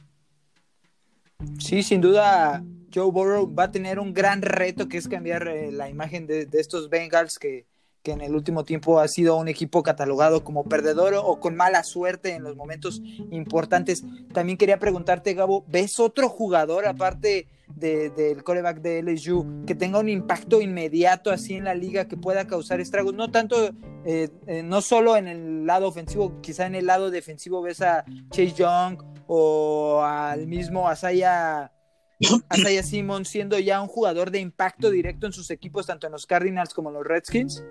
Sí, 1.59 1.83
sin 1.83 2.01
duda, 2.01 2.63
Joe 2.93 3.11
Burrow 3.11 3.53
va 3.53 3.65
a 3.65 3.71
tener 3.71 3.99
un 3.99 4.13
gran 4.13 4.43
reto 4.43 4.89
que 4.89 4.99
es 4.99 5.09
cambiar 5.09 5.49
eh, 5.49 5.73
la 5.73 5.89
imagen 5.89 6.27
de, 6.27 6.49
estos 6.53 6.89
Bengals 6.91 7.39
que, 7.39 7.67
que, 8.03 8.13
en 8.13 8.21
el 8.21 8.35
último 8.35 8.65
tiempo 8.65 9.01
ha 9.01 9.09
sido 9.09 9.37
un 9.37 9.49
equipo 9.49 9.83
catalogado 9.83 10.45
como 10.45 10.65
perdedor 10.65 11.15
o 11.15 11.41
con 11.41 11.57
mala 11.57 11.85
suerte 11.85 12.35
en 12.35 12.43
los 12.43 12.57
momentos 12.57 13.01
importantes. 13.31 14.03
También 14.33 14.59
quería 14.59 14.79
preguntarte, 14.79 15.35
Gabo, 15.35 15.65
¿ves 15.69 16.01
otro 16.01 16.29
jugador 16.29 16.87
aparte 16.87 17.47
del 17.77 18.43
coreback 18.43 18.81
de 18.81 19.03
LSU, 19.03 19.65
que 19.67 19.75
tenga 19.75 19.99
un 19.99 20.09
impacto 20.09 20.61
inmediato 20.61 21.31
así 21.31 21.55
en 21.55 21.65
la 21.65 21.75
liga, 21.75 22.09
que 22.09 22.17
pueda 22.17 22.47
causar 22.47 22.81
estragos, 22.81 23.15
no 23.15 23.31
tanto, 23.31 23.71
eh, 24.05 24.29
eh, 24.47 24.63
no 24.63 24.81
solo 24.83 25.17
en 25.17 25.29
el 25.29 25.67
lado 25.67 25.89
ofensivo, 25.89 26.41
quizá 26.41 26.67
en 26.67 26.75
el 26.75 26.87
lado 26.87 27.11
defensivo 27.11 27.63
ves 27.63 27.81
a 27.81 28.05
Chase 28.31 28.53
Young 28.53 29.03
o 29.27 30.03
al 30.03 30.47
mismo 30.47 30.89
Asaya, 30.89 31.73
Asaya 32.49 32.83
Simon 32.85 33.25
siendo 33.25 33.59
ya 33.59 33.81
un 33.81 33.89
jugador 33.89 34.31
de 34.31 34.41
impacto 34.41 34.91
directo 34.91 35.27
en 35.27 35.33
sus 35.33 35.51
equipos, 35.51 35.87
tanto 35.87 36.07
en 36.07 36.13
los 36.13 36.27
Cardinals 36.27 36.75
como 36.75 36.91
en 36.91 36.95
los 36.97 37.07
Redskins. 37.07 37.63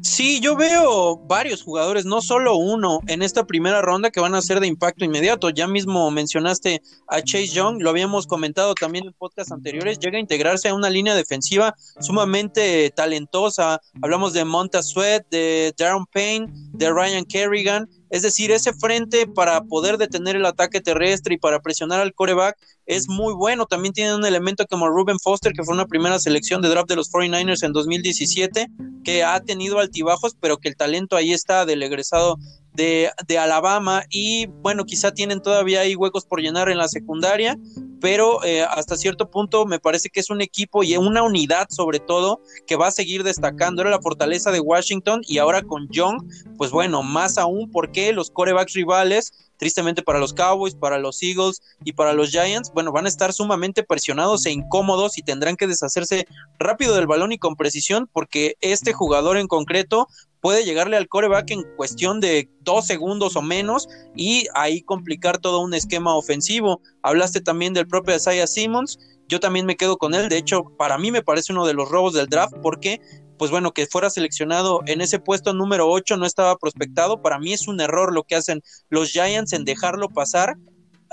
Sí, 0.00 0.40
yo 0.40 0.56
veo 0.56 1.16
varios 1.16 1.62
jugadores, 1.62 2.06
no 2.06 2.22
solo 2.22 2.56
uno, 2.56 3.00
en 3.06 3.22
esta 3.22 3.46
primera 3.46 3.82
ronda 3.82 4.10
que 4.10 4.20
van 4.20 4.34
a 4.34 4.42
ser 4.42 4.58
de 4.58 4.66
impacto 4.66 5.04
inmediato. 5.04 5.50
Ya 5.50 5.68
mismo 5.68 6.10
mencionaste 6.10 6.80
a 7.06 7.20
Chase 7.20 7.48
Young, 7.48 7.80
lo 7.80 7.90
habíamos 7.90 8.26
comentado 8.26 8.74
también 8.74 9.06
en 9.06 9.12
podcasts 9.12 9.52
anteriores, 9.52 9.98
llega 10.00 10.16
a 10.16 10.20
integrarse 10.20 10.68
a 10.68 10.74
una 10.74 10.88
línea 10.88 11.14
defensiva 11.14 11.74
sumamente 12.00 12.90
talentosa. 12.96 13.80
Hablamos 14.00 14.32
de 14.32 14.44
Monta 14.44 14.82
Sweat, 14.82 15.28
de 15.30 15.74
Darren 15.76 16.06
Payne, 16.06 16.46
de 16.72 16.90
Ryan 16.90 17.24
Kerrigan. 17.24 17.88
Es 18.12 18.20
decir, 18.20 18.50
ese 18.50 18.74
frente 18.74 19.26
para 19.26 19.62
poder 19.62 19.96
detener 19.96 20.36
el 20.36 20.44
ataque 20.44 20.82
terrestre 20.82 21.34
y 21.34 21.38
para 21.38 21.60
presionar 21.60 21.98
al 21.98 22.12
coreback 22.12 22.58
es 22.84 23.08
muy 23.08 23.32
bueno. 23.32 23.64
También 23.64 23.94
tiene 23.94 24.14
un 24.14 24.26
elemento 24.26 24.66
como 24.66 24.86
Ruben 24.86 25.18
Foster, 25.18 25.54
que 25.54 25.64
fue 25.64 25.72
una 25.72 25.86
primera 25.86 26.18
selección 26.18 26.60
de 26.60 26.68
draft 26.68 26.90
de 26.90 26.96
los 26.96 27.10
49ers 27.10 27.64
en 27.64 27.72
2017, 27.72 28.66
que 29.02 29.24
ha 29.24 29.40
tenido 29.40 29.78
altibajos, 29.78 30.36
pero 30.38 30.58
que 30.58 30.68
el 30.68 30.76
talento 30.76 31.16
ahí 31.16 31.32
está 31.32 31.64
del 31.64 31.82
egresado 31.82 32.36
de, 32.74 33.10
de, 33.26 33.38
Alabama 33.38 34.04
y 34.10 34.46
bueno, 34.46 34.84
quizá 34.84 35.12
tienen 35.12 35.40
todavía 35.40 35.80
ahí 35.80 35.94
huecos 35.94 36.26
por 36.26 36.40
llenar 36.40 36.68
en 36.68 36.78
la 36.78 36.88
secundaria, 36.88 37.56
pero 38.02 38.44
eh, 38.44 38.64
hasta 38.64 38.96
cierto 38.96 39.30
punto 39.30 39.64
me 39.64 39.78
parece 39.78 40.10
que 40.10 40.18
es 40.18 40.28
un 40.28 40.40
equipo 40.40 40.82
y 40.82 40.96
una 40.96 41.22
unidad 41.22 41.68
sobre 41.70 42.00
todo 42.00 42.40
que 42.66 42.74
va 42.74 42.88
a 42.88 42.90
seguir 42.90 43.22
destacando. 43.22 43.80
Era 43.80 43.92
la 43.92 44.02
fortaleza 44.02 44.50
de 44.50 44.58
Washington 44.58 45.22
y 45.24 45.38
ahora 45.38 45.62
con 45.62 45.88
Young, 45.88 46.20
pues 46.58 46.72
bueno, 46.72 47.04
más 47.04 47.38
aún 47.38 47.70
porque 47.70 48.12
los 48.12 48.30
corebacks 48.30 48.72
rivales 48.74 49.52
tristemente 49.56 50.02
para 50.02 50.18
los 50.18 50.34
Cowboys, 50.34 50.74
para 50.74 50.98
los 50.98 51.22
Eagles 51.22 51.62
y 51.84 51.92
para 51.92 52.12
los 52.12 52.30
Giants, 52.30 52.72
bueno, 52.74 52.90
van 52.90 53.06
a 53.06 53.08
estar 53.08 53.32
sumamente 53.32 53.84
presionados 53.84 54.44
e 54.44 54.50
incómodos 54.50 55.16
y 55.16 55.22
tendrán 55.22 55.54
que 55.54 55.68
deshacerse 55.68 56.26
rápido 56.58 56.96
del 56.96 57.06
balón 57.06 57.30
y 57.30 57.38
con 57.38 57.54
precisión 57.54 58.10
porque 58.12 58.56
este 58.60 58.92
jugador 58.92 59.36
en 59.36 59.46
concreto 59.46 60.08
puede 60.42 60.64
llegarle 60.64 60.98
al 60.98 61.08
coreback 61.08 61.52
en 61.52 61.62
cuestión 61.76 62.20
de 62.20 62.50
dos 62.60 62.86
segundos 62.86 63.36
o 63.36 63.42
menos 63.42 63.88
y 64.14 64.48
ahí 64.54 64.82
complicar 64.82 65.38
todo 65.38 65.60
un 65.60 65.72
esquema 65.72 66.14
ofensivo. 66.16 66.82
Hablaste 67.02 67.40
también 67.40 67.72
del 67.72 67.86
propio 67.86 68.16
Isaiah 68.16 68.48
Simmons, 68.48 68.98
yo 69.28 69.40
también 69.40 69.64
me 69.64 69.76
quedo 69.76 69.96
con 69.96 70.14
él, 70.14 70.28
de 70.28 70.36
hecho 70.36 70.64
para 70.76 70.98
mí 70.98 71.10
me 71.12 71.22
parece 71.22 71.52
uno 71.52 71.64
de 71.64 71.74
los 71.74 71.88
robos 71.88 72.12
del 72.12 72.26
draft 72.26 72.54
porque 72.60 73.00
pues 73.38 73.50
bueno, 73.50 73.72
que 73.72 73.86
fuera 73.86 74.10
seleccionado 74.10 74.82
en 74.86 75.00
ese 75.00 75.18
puesto 75.18 75.52
número 75.52 75.88
8 75.88 76.16
no 76.16 76.26
estaba 76.26 76.56
prospectado. 76.58 77.22
Para 77.22 77.40
mí 77.40 77.52
es 77.52 77.66
un 77.66 77.80
error 77.80 78.14
lo 78.14 78.22
que 78.22 78.36
hacen 78.36 78.62
los 78.88 79.10
Giants 79.10 79.52
en 79.52 79.64
dejarlo 79.64 80.10
pasar 80.10 80.56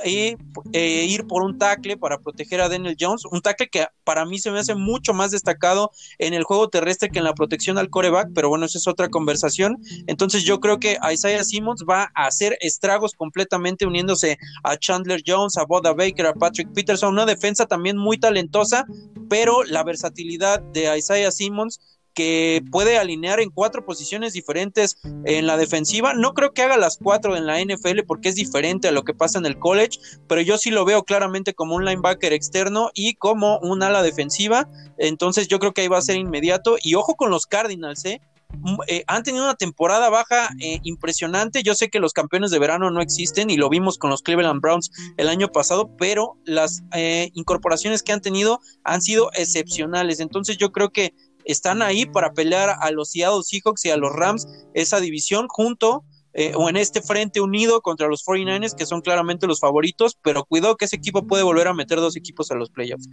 y 0.06 0.38
eh, 0.74 1.06
ir 1.08 1.25
por 1.27 1.44
un 1.44 1.58
tackle 1.58 1.98
para 1.98 2.20
proteger 2.20 2.62
a 2.62 2.70
Daniel 2.70 2.96
Jones, 3.00 3.25
un 3.25 3.41
tackle 3.41 3.70
que 3.70 3.88
para 4.03 4.25
mí 4.25 4.39
se 4.39 4.51
me 4.51 4.60
hace 4.60 4.75
mucho 4.75 5.13
más 5.13 5.32
destacado 5.32 5.91
en 6.18 6.34
el 6.34 6.44
juego 6.44 6.70
terrestre 6.70 7.10
que 7.10 7.20
en 7.20 7.25
la 7.25 7.34
protección 7.34 7.77
al 7.77 7.89
coreback, 7.89 8.29
pero 8.34 8.50
bueno, 8.50 8.65
esa 8.65 8.77
es 8.77 8.88
otra 8.88 9.10
conversación. 9.10 9.77
Entonces 10.08 10.44
yo 10.44 10.60
creo 10.60 10.79
que 10.79 10.98
Isaiah 11.12 11.44
Simmons 11.44 11.84
va 11.89 12.12
a 12.15 12.27
hacer 12.27 12.58
estragos 12.62 13.13
completamente 13.13 13.86
uniéndose 13.86 14.38
a 14.63 14.77
Chandler 14.77 15.22
Jones, 15.25 15.58
a 15.58 15.65
Boda 15.65 15.94
Baker, 15.94 16.27
a 16.27 16.34
Patrick 16.34 16.72
Peterson, 16.74 17.13
una 17.13 17.25
defensa 17.25 17.65
también 17.65 17.98
muy 17.98 18.18
talentosa, 18.18 18.86
pero 19.29 19.63
la 19.63 19.84
versatilidad 19.84 20.62
de 20.62 20.98
Isaiah 20.98 21.32
Simmons 21.32 21.79
que 22.19 22.61
puede 22.69 22.97
alinear 22.97 23.39
en 23.39 23.49
cuatro 23.49 23.85
posiciones 23.85 24.33
diferentes 24.33 24.97
en 25.23 25.47
la 25.47 25.55
defensiva. 25.55 26.13
No 26.13 26.33
creo 26.33 26.51
que 26.51 26.63
haga 26.63 26.75
las 26.75 26.97
cuatro 26.97 27.38
en 27.38 27.45
la 27.45 27.61
NFL 27.61 28.01
porque 28.05 28.27
es 28.27 28.35
diferente 28.35 28.89
a 28.89 28.91
lo 28.91 29.03
que 29.03 29.13
pasa 29.13 29.39
en 29.39 29.45
el 29.45 29.57
college, 29.57 29.99
pero 30.27 30.41
yo 30.41 30.57
sí 30.57 30.69
lo 30.69 30.83
veo 30.83 31.03
claramente 31.03 31.53
como 31.53 31.75
un 31.75 31.85
linebacker 31.85 32.33
externo 32.33 32.89
y 32.93 33.13
como 33.13 33.59
un 33.59 33.83
ala 33.83 34.03
defensiva. 34.03 34.67
Entonces 34.97 35.47
yo 35.47 35.59
creo 35.59 35.71
que 35.71 35.79
ahí 35.79 35.88
va 35.88 35.99
a 35.99 36.01
ser 36.01 36.17
inmediato. 36.17 36.75
Y 36.83 36.95
ojo 36.95 37.15
con 37.15 37.31
los 37.31 37.45
Cardinals, 37.45 38.03
¿eh? 38.03 38.19
Mm, 38.51 38.79
eh 38.88 39.03
han 39.07 39.23
tenido 39.23 39.45
una 39.45 39.55
temporada 39.55 40.09
baja 40.09 40.49
eh, 40.59 40.79
impresionante. 40.83 41.63
Yo 41.63 41.73
sé 41.73 41.89
que 41.89 42.01
los 42.01 42.11
campeones 42.11 42.51
de 42.51 42.59
verano 42.59 42.91
no 42.91 42.99
existen 42.99 43.49
y 43.49 43.55
lo 43.55 43.69
vimos 43.69 43.97
con 43.97 44.09
los 44.09 44.23
Cleveland 44.23 44.59
Browns 44.59 44.91
el 45.15 45.29
año 45.29 45.47
pasado, 45.53 45.95
pero 45.97 46.35
las 46.43 46.83
eh, 46.93 47.29
incorporaciones 47.33 48.03
que 48.03 48.11
han 48.11 48.19
tenido 48.19 48.59
han 48.83 49.01
sido 49.01 49.31
excepcionales. 49.35 50.19
Entonces 50.19 50.57
yo 50.57 50.73
creo 50.73 50.89
que 50.89 51.13
están 51.51 51.82
ahí 51.82 52.06
para 52.06 52.34
pelear 52.34 52.75
a 52.79 52.91
los 52.91 53.12
Seattle 53.12 53.44
Seahawks 53.44 53.86
y 53.86 53.89
a 53.89 53.98
los 53.98 54.13
Rams 54.13 54.48
esa 54.74 55.00
división 55.00 55.48
junto 55.48 56.03
eh, 56.34 56.53
o 56.56 56.70
en 56.70 56.77
este 56.77 57.01
frente 57.01 57.41
unido 57.41 57.82
contra 57.82 58.08
los 58.08 58.24
49ers 58.24 58.75
que 58.75 58.86
son 58.86 59.01
claramente 59.01 59.48
los 59.48 59.60
favoritos, 59.60 60.18
pero 60.22 60.46
cuidado 60.46 60.77
que 60.77 60.86
ese 60.86 60.96
equipo 60.96 61.25
puede 61.25 61.44
volver 61.44 61.68
a 61.68 61.74
meter 61.74 62.00
dos 62.00 62.15
equipos 62.15 62.51
a 62.51 62.56
los 62.56 62.70
playoffs. 62.70 63.10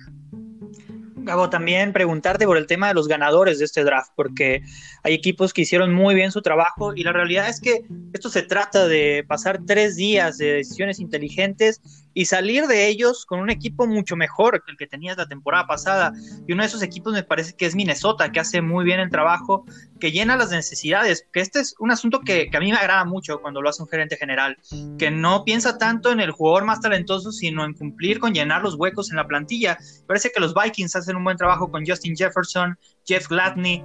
Gabo, 1.26 1.50
también 1.50 1.92
preguntarte 1.92 2.46
por 2.46 2.56
el 2.56 2.66
tema 2.66 2.88
de 2.88 2.94
los 2.94 3.08
ganadores 3.08 3.58
de 3.58 3.64
este 3.64 3.82
draft, 3.82 4.12
porque 4.14 4.62
hay 5.02 5.14
equipos 5.14 5.52
que 5.52 5.62
hicieron 5.62 5.92
muy 5.92 6.14
bien 6.14 6.30
su 6.30 6.40
trabajo 6.40 6.94
y 6.94 7.02
la 7.02 7.12
realidad 7.12 7.48
es 7.48 7.60
que 7.60 7.80
esto 8.12 8.28
se 8.28 8.42
trata 8.42 8.86
de 8.86 9.24
pasar 9.26 9.60
tres 9.66 9.96
días 9.96 10.38
de 10.38 10.52
decisiones 10.52 11.00
inteligentes 11.00 11.80
y 12.16 12.24
salir 12.24 12.66
de 12.66 12.88
ellos 12.88 13.26
con 13.26 13.40
un 13.40 13.50
equipo 13.50 13.86
mucho 13.86 14.16
mejor 14.16 14.64
que 14.64 14.70
el 14.70 14.78
que 14.78 14.86
tenías 14.86 15.18
la 15.18 15.28
temporada 15.28 15.66
pasada. 15.66 16.14
Y 16.48 16.52
uno 16.54 16.62
de 16.62 16.68
esos 16.68 16.82
equipos 16.82 17.12
me 17.12 17.22
parece 17.22 17.54
que 17.54 17.66
es 17.66 17.74
Minnesota, 17.74 18.32
que 18.32 18.40
hace 18.40 18.62
muy 18.62 18.86
bien 18.86 19.00
el 19.00 19.10
trabajo, 19.10 19.66
que 20.00 20.10
llena 20.12 20.34
las 20.34 20.50
necesidades, 20.50 21.28
que 21.30 21.40
este 21.40 21.60
es 21.60 21.74
un 21.78 21.90
asunto 21.90 22.20
que, 22.20 22.48
a 22.54 22.58
mí 22.58 22.72
me 22.72 22.78
agrada 22.78 23.04
mucho 23.04 23.42
cuando 23.42 23.60
lo 23.60 23.68
hace 23.68 23.82
un 23.82 23.88
gerente 23.90 24.16
general, 24.16 24.56
que 24.98 25.10
no 25.10 25.44
piensa 25.44 25.76
tanto 25.76 26.10
en 26.10 26.20
el 26.20 26.30
jugador 26.30 26.64
más 26.64 26.80
talentoso, 26.80 27.32
sino 27.32 27.66
en 27.66 27.74
cumplir 27.74 28.18
con 28.18 28.32
llenar 28.32 28.62
los 28.62 28.76
huecos 28.76 29.10
en 29.10 29.16
la 29.16 29.26
plantilla. 29.26 29.76
Parece 30.06 30.30
que 30.30 30.40
los 30.40 30.54
Vikings 30.54 30.96
hacen 30.96 31.16
un 31.16 31.24
buen 31.24 31.36
trabajo 31.36 31.70
con 31.70 31.84
Justin 31.84 32.16
Jefferson, 32.16 32.78
Jeff 33.04 33.28
Gladney, 33.28 33.84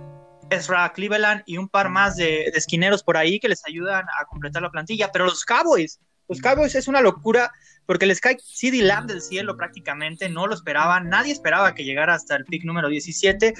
Ezra 0.49 0.89
Cleveland 0.93 1.43
y 1.45 1.57
un 1.57 1.67
par 1.67 1.89
más 1.89 2.15
de, 2.15 2.49
de, 2.49 2.53
esquineros 2.55 3.03
por 3.03 3.17
ahí 3.17 3.41
que 3.41 3.49
les 3.49 3.65
ayudan 3.67 4.05
a 4.17 4.23
completar 4.23 4.61
la 4.61 4.71
plantilla. 4.71 5.11
Pero 5.11 5.25
los 5.25 5.43
Cowboys, 5.43 5.99
los 6.31 6.39
Cowboys 6.39 6.75
es 6.75 6.87
una 6.87 7.01
locura 7.01 7.51
porque 7.85 8.05
les 8.05 8.21
cae 8.21 8.37
CD 8.39 8.81
Lamb 8.81 9.09
del 9.09 9.21
cielo 9.21 9.57
prácticamente, 9.57 10.29
no 10.29 10.47
lo 10.47 10.55
esperaban, 10.55 11.09
nadie 11.09 11.33
esperaba 11.33 11.75
que 11.75 11.83
llegara 11.83 12.13
hasta 12.13 12.37
el 12.37 12.45
pick 12.45 12.63
número 12.63 12.87
17 12.87 13.53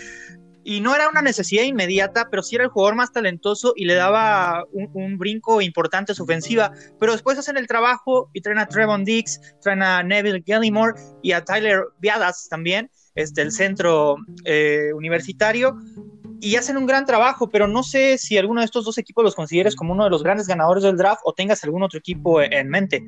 y 0.64 0.80
no 0.80 0.96
era 0.96 1.10
una 1.10 1.22
necesidad 1.22 1.64
inmediata, 1.64 2.30
pero 2.32 2.42
sí 2.42 2.56
era 2.56 2.64
el 2.64 2.70
jugador 2.70 2.96
más 2.96 3.12
talentoso 3.12 3.74
y 3.76 3.84
le 3.84 3.96
daba 3.96 4.64
un, 4.72 5.18
brinco 5.18 5.62
importante 5.62 6.14
a 6.14 6.16
su 6.16 6.24
ofensiva. 6.24 6.72
Pero 6.98 7.12
después 7.12 7.38
hacen 7.38 7.58
el 7.58 7.68
trabajo 7.68 8.30
y 8.32 8.40
traen 8.40 8.60
a 8.60 8.68
Trevon 8.68 9.04
Dix, 9.04 9.42
traen 9.62 9.84
a 9.84 10.02
Neville 10.02 10.42
Gallimore 10.46 10.94
y 11.22 11.34
a 11.34 11.44
Tyler 11.44 11.84
Viadas 12.00 12.48
también, 12.48 12.90
este, 13.16 13.42
el 13.42 13.52
centro 13.52 14.16
eh, 14.46 14.92
universitario, 14.96 15.78
y 16.42 16.56
hacen 16.56 16.76
un 16.78 16.86
gran 16.86 17.06
trabajo, 17.06 17.50
pero 17.50 17.68
no 17.68 17.84
sé 17.84 18.18
si 18.18 18.38
alguno 18.38 18.62
de 18.62 18.66
estos 18.66 18.84
dos 18.84 18.98
equipos 18.98 19.24
los 19.24 19.36
consideres 19.36 19.76
como 19.76 19.94
uno 19.94 20.04
de 20.04 20.10
los 20.10 20.24
grandes 20.24 20.48
ganadores 20.48 20.84
del 20.84 20.98
draft 20.98 21.22
o 21.24 21.34
tengas 21.34 21.64
algún 21.64 21.84
otro 21.84 22.00
equipo 22.00 22.42
en 22.42 22.68
mente. 22.68 23.04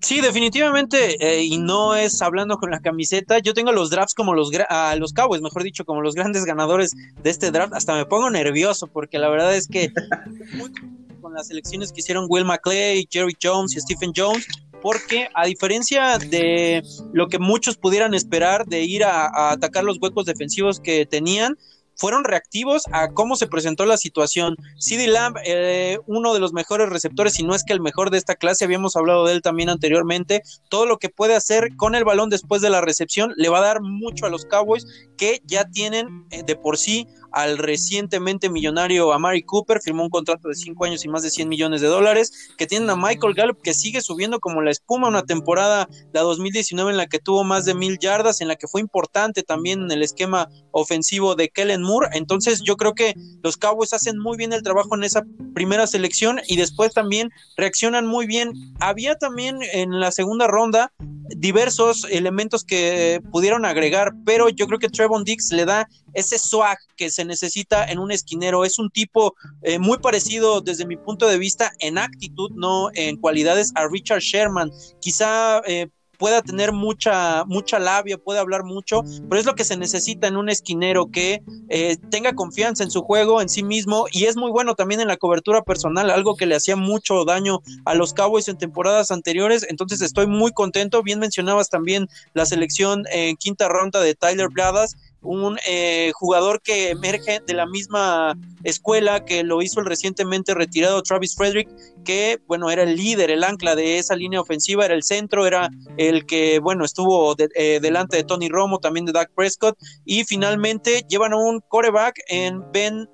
Sí, 0.00 0.20
definitivamente, 0.20 1.16
eh, 1.20 1.42
y 1.42 1.58
no 1.58 1.96
es 1.96 2.22
hablando 2.22 2.58
con 2.58 2.70
la 2.70 2.80
camiseta. 2.80 3.40
Yo 3.40 3.52
tengo 3.52 3.72
los 3.72 3.90
drafts 3.90 4.14
como 4.14 4.32
los, 4.32 4.50
a 4.68 4.94
los 4.96 5.12
Cowboys, 5.12 5.42
mejor 5.42 5.64
dicho, 5.64 5.84
como 5.84 6.02
los 6.02 6.14
grandes 6.14 6.44
ganadores 6.44 6.94
de 7.22 7.30
este 7.30 7.50
draft. 7.50 7.74
Hasta 7.74 7.96
me 7.96 8.06
pongo 8.06 8.30
nervioso 8.30 8.86
porque 8.86 9.18
la 9.18 9.28
verdad 9.28 9.54
es 9.56 9.66
que 9.66 9.92
con 11.20 11.34
las 11.34 11.50
elecciones 11.50 11.92
que 11.92 12.00
hicieron 12.00 12.26
Will 12.28 12.44
McClay, 12.44 13.08
Jerry 13.10 13.36
Jones 13.42 13.76
y 13.76 13.80
Stephen 13.80 14.12
Jones, 14.16 14.46
porque 14.80 15.28
a 15.34 15.46
diferencia 15.46 16.16
de 16.18 16.82
lo 17.12 17.26
que 17.26 17.40
muchos 17.40 17.76
pudieran 17.76 18.14
esperar 18.14 18.66
de 18.66 18.84
ir 18.84 19.02
a, 19.02 19.26
a 19.26 19.50
atacar 19.50 19.82
los 19.82 19.98
huecos 20.00 20.26
defensivos 20.26 20.78
que 20.78 21.06
tenían, 21.06 21.58
fueron 21.98 22.24
reactivos 22.24 22.84
a 22.92 23.08
cómo 23.08 23.36
se 23.36 23.48
presentó 23.48 23.84
la 23.84 23.96
situación. 23.96 24.56
CD 24.78 25.08
Lamb, 25.08 25.36
eh, 25.44 25.98
uno 26.06 26.32
de 26.32 26.40
los 26.40 26.52
mejores 26.52 26.88
receptores, 26.88 27.34
si 27.34 27.42
no 27.42 27.54
es 27.54 27.64
que 27.64 27.72
el 27.72 27.80
mejor 27.80 28.10
de 28.10 28.18
esta 28.18 28.36
clase, 28.36 28.64
habíamos 28.64 28.96
hablado 28.96 29.26
de 29.26 29.34
él 29.34 29.42
también 29.42 29.68
anteriormente, 29.68 30.42
todo 30.70 30.86
lo 30.86 30.98
que 30.98 31.08
puede 31.08 31.34
hacer 31.34 31.76
con 31.76 31.94
el 31.94 32.04
balón 32.04 32.30
después 32.30 32.62
de 32.62 32.70
la 32.70 32.80
recepción 32.80 33.32
le 33.36 33.48
va 33.48 33.58
a 33.58 33.62
dar 33.62 33.80
mucho 33.82 34.26
a 34.26 34.30
los 34.30 34.44
Cowboys 34.44 34.86
que 35.16 35.42
ya 35.44 35.64
tienen 35.64 36.26
eh, 36.30 36.42
de 36.44 36.56
por 36.56 36.78
sí 36.78 37.06
al 37.32 37.58
recientemente 37.58 38.48
millonario 38.48 39.12
Amari 39.12 39.42
Cooper, 39.42 39.80
firmó 39.80 40.04
un 40.04 40.10
contrato 40.10 40.48
de 40.48 40.54
5 40.54 40.84
años 40.84 41.04
y 41.04 41.08
más 41.08 41.22
de 41.22 41.30
100 41.30 41.48
millones 41.48 41.80
de 41.80 41.88
dólares, 41.88 42.50
que 42.56 42.66
tienen 42.66 42.90
a 42.90 42.96
Michael 42.96 43.34
Gallup 43.34 43.60
que 43.62 43.74
sigue 43.74 44.00
subiendo 44.00 44.40
como 44.40 44.62
la 44.62 44.70
espuma, 44.70 45.08
una 45.08 45.22
temporada, 45.22 45.88
la 46.12 46.22
2019 46.22 46.90
en 46.90 46.96
la 46.96 47.06
que 47.06 47.18
tuvo 47.18 47.44
más 47.44 47.64
de 47.64 47.74
mil 47.74 47.98
yardas, 47.98 48.40
en 48.40 48.48
la 48.48 48.56
que 48.56 48.68
fue 48.68 48.80
importante 48.80 49.42
también 49.42 49.82
en 49.82 49.90
el 49.90 50.02
esquema 50.02 50.48
ofensivo 50.70 51.34
de 51.34 51.48
Kellen 51.48 51.82
Moore, 51.82 52.08
entonces 52.12 52.62
yo 52.62 52.76
creo 52.76 52.94
que 52.94 53.14
los 53.42 53.56
Cowboys 53.56 53.92
hacen 53.92 54.18
muy 54.18 54.36
bien 54.36 54.52
el 54.52 54.62
trabajo 54.62 54.94
en 54.94 55.04
esa 55.04 55.24
primera 55.54 55.86
selección 55.86 56.40
y 56.46 56.56
después 56.56 56.92
también 56.92 57.30
reaccionan 57.56 58.06
muy 58.06 58.26
bien. 58.26 58.52
Había 58.80 59.16
también 59.16 59.58
en 59.72 60.00
la 60.00 60.10
segunda 60.12 60.46
ronda 60.46 60.92
diversos 61.36 62.06
elementos 62.10 62.64
que 62.64 63.20
pudieron 63.30 63.64
agregar, 63.64 64.12
pero 64.24 64.48
yo 64.48 64.66
creo 64.66 64.78
que 64.78 64.88
Trevon 64.88 65.24
Dix 65.24 65.52
le 65.52 65.64
da 65.64 65.88
ese 66.14 66.38
swag 66.38 66.78
que 66.96 67.10
se 67.10 67.24
necesita 67.24 67.84
en 67.84 67.98
un 67.98 68.10
esquinero. 68.10 68.64
Es 68.64 68.78
un 68.78 68.90
tipo 68.90 69.34
eh, 69.62 69.78
muy 69.78 69.98
parecido 69.98 70.60
desde 70.60 70.86
mi 70.86 70.96
punto 70.96 71.28
de 71.28 71.38
vista 71.38 71.72
en 71.80 71.98
actitud, 71.98 72.50
no 72.54 72.90
en 72.94 73.16
cualidades, 73.16 73.72
a 73.74 73.86
Richard 73.88 74.20
Sherman. 74.20 74.70
Quizá 75.00 75.60
eh, 75.66 75.88
pueda 76.18 76.42
tener 76.42 76.72
mucha, 76.72 77.44
mucha 77.46 77.78
labia, 77.78 78.18
puede 78.18 78.40
hablar 78.40 78.64
mucho, 78.64 79.02
pero 79.28 79.40
es 79.40 79.46
lo 79.46 79.54
que 79.54 79.64
se 79.64 79.76
necesita 79.76 80.26
en 80.26 80.36
un 80.36 80.48
esquinero 80.48 81.10
que 81.10 81.42
eh, 81.68 81.96
tenga 82.10 82.34
confianza 82.34 82.82
en 82.82 82.90
su 82.90 83.02
juego, 83.02 83.40
en 83.40 83.48
sí 83.48 83.62
mismo, 83.62 84.06
y 84.12 84.24
es 84.24 84.36
muy 84.36 84.50
bueno 84.50 84.74
también 84.74 85.00
en 85.00 85.08
la 85.08 85.16
cobertura 85.16 85.62
personal, 85.62 86.10
algo 86.10 86.36
que 86.36 86.46
le 86.46 86.56
hacía 86.56 86.76
mucho 86.76 87.24
daño 87.24 87.60
a 87.84 87.94
los 87.94 88.12
Cowboys 88.12 88.48
en 88.48 88.58
temporadas 88.58 89.10
anteriores, 89.10 89.64
entonces 89.68 90.02
estoy 90.02 90.26
muy 90.26 90.52
contento, 90.52 91.02
bien 91.02 91.20
mencionabas 91.20 91.70
también 91.70 92.08
la 92.34 92.44
selección 92.46 93.04
en 93.12 93.36
quinta 93.36 93.68
ronda 93.68 94.00
de 94.00 94.14
Tyler 94.14 94.48
Bladas, 94.48 94.96
un 95.20 95.58
eh, 95.68 96.12
jugador 96.14 96.62
que 96.62 96.90
emerge 96.90 97.40
de 97.44 97.54
la 97.54 97.66
misma 97.66 98.36
escuela 98.62 99.24
que 99.24 99.42
lo 99.42 99.62
hizo 99.62 99.80
el 99.80 99.86
recientemente 99.86 100.54
retirado 100.54 101.02
Travis 101.02 101.34
Frederick, 101.34 101.68
que 102.04 102.38
bueno, 102.46 102.70
era 102.70 102.82
el 102.82 102.96
líder, 102.96 103.30
el 103.30 103.44
ancla 103.44 103.74
de 103.74 103.98
esa 103.98 104.16
línea 104.16 104.40
ofensiva, 104.40 104.84
era 104.84 104.94
el 104.94 105.02
centro, 105.02 105.46
era 105.46 105.68
el 105.96 106.26
que 106.26 106.58
bueno, 106.58 106.84
estuvo 106.84 107.34
eh, 107.38 107.78
delante 107.80 108.16
de 108.16 108.24
Tony 108.24 108.48
Romo, 108.48 108.78
también 108.78 109.06
de 109.06 109.12
Dak 109.12 109.32
Prescott, 109.34 109.76
y 110.04 110.24
finalmente 110.24 111.04
llevan 111.08 111.32
a 111.32 111.36
un 111.36 111.60
coreback 111.68 112.20
en 112.28 112.62
Ben 112.72 113.08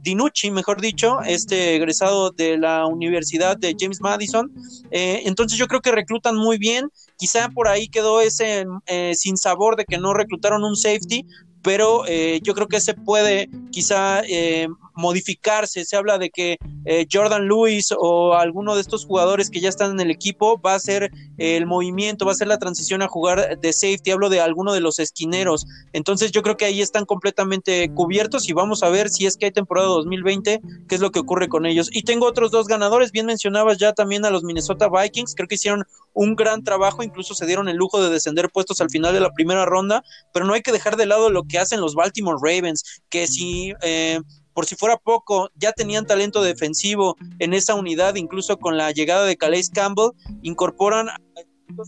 Dinucci, 0.00 0.50
mejor 0.50 0.80
dicho, 0.80 1.20
este 1.26 1.76
egresado 1.76 2.30
de 2.30 2.58
la 2.58 2.86
Universidad 2.86 3.56
de 3.56 3.76
James 3.78 4.00
Madison. 4.00 4.52
Eh, 4.90 5.22
entonces 5.24 5.58
yo 5.58 5.66
creo 5.66 5.80
que 5.80 5.92
reclutan 5.92 6.36
muy 6.36 6.58
bien 6.58 6.90
Quizá 7.18 7.48
por 7.48 7.68
ahí 7.68 7.88
quedó 7.88 8.20
ese 8.20 8.66
eh, 8.86 9.14
sin 9.14 9.36
sabor 9.36 9.76
de 9.76 9.86
que 9.86 9.98
no 9.98 10.12
reclutaron 10.12 10.64
un 10.64 10.76
safety, 10.76 11.24
pero 11.62 12.06
eh, 12.06 12.40
yo 12.42 12.54
creo 12.54 12.68
que 12.68 12.80
se 12.80 12.94
puede 12.94 13.48
quizá 13.70 14.20
eh, 14.28 14.68
modificarse. 14.96 15.84
Se 15.84 15.96
habla 15.96 16.18
de 16.18 16.30
que 16.30 16.56
eh, 16.84 17.06
Jordan 17.10 17.46
Lewis 17.46 17.94
o 17.96 18.34
alguno 18.34 18.74
de 18.74 18.80
estos 18.80 19.04
jugadores 19.04 19.50
que 19.50 19.60
ya 19.60 19.68
están 19.68 19.92
en 19.92 20.00
el 20.00 20.10
equipo 20.10 20.60
va 20.60 20.74
a 20.74 20.80
ser 20.80 21.10
el 21.38 21.66
movimiento, 21.66 22.26
va 22.26 22.32
a 22.32 22.36
ser 22.36 22.48
la 22.48 22.58
transición 22.58 23.02
a 23.02 23.08
jugar 23.08 23.58
de 23.58 23.72
safety. 23.72 24.10
Hablo 24.10 24.28
de 24.28 24.40
alguno 24.40 24.72
de 24.72 24.80
los 24.80 24.98
esquineros. 24.98 25.66
Entonces 25.92 26.32
yo 26.32 26.42
creo 26.42 26.56
que 26.56 26.64
ahí 26.64 26.80
están 26.80 27.04
completamente 27.04 27.92
cubiertos 27.94 28.48
y 28.48 28.52
vamos 28.52 28.82
a 28.82 28.88
ver 28.88 29.08
si 29.10 29.26
es 29.26 29.36
que 29.36 29.46
hay 29.46 29.52
temporada 29.52 29.88
2020, 29.88 30.60
qué 30.88 30.94
es 30.94 31.00
lo 31.00 31.10
que 31.10 31.20
ocurre 31.20 31.48
con 31.48 31.66
ellos. 31.66 31.90
Y 31.92 32.02
tengo 32.02 32.26
otros 32.26 32.50
dos 32.50 32.66
ganadores. 32.66 33.12
Bien 33.12 33.26
mencionabas 33.26 33.78
ya 33.78 33.92
también 33.92 34.24
a 34.24 34.30
los 34.30 34.42
Minnesota 34.42 34.88
Vikings. 34.88 35.34
Creo 35.34 35.48
que 35.48 35.56
hicieron 35.56 35.84
un 36.14 36.34
gran 36.34 36.64
trabajo, 36.64 37.02
incluso 37.02 37.34
se 37.34 37.46
dieron 37.46 37.68
el 37.68 37.76
lujo 37.76 38.02
de 38.02 38.10
descender 38.10 38.50
puestos 38.50 38.80
al 38.80 38.90
final 38.90 39.12
de 39.12 39.20
la 39.20 39.32
primera 39.32 39.66
ronda, 39.66 40.02
pero 40.32 40.46
no 40.46 40.54
hay 40.54 40.62
que 40.62 40.72
dejar 40.72 40.96
de 40.96 41.06
lado 41.06 41.30
lo 41.30 41.44
que 41.44 41.58
hacen 41.58 41.80
los 41.80 41.94
Baltimore 41.94 42.38
Ravens, 42.40 43.02
que 43.10 43.26
si 43.26 43.72
eh, 43.82 44.20
por 44.56 44.64
si 44.64 44.74
fuera 44.74 44.96
poco, 44.96 45.50
ya 45.54 45.70
tenían 45.72 46.06
talento 46.06 46.42
defensivo 46.42 47.14
en 47.40 47.52
esa 47.52 47.74
unidad, 47.74 48.14
incluso 48.14 48.56
con 48.56 48.78
la 48.78 48.90
llegada 48.90 49.26
de 49.26 49.36
Calais 49.36 49.68
Campbell, 49.68 50.12
incorporan 50.40 51.08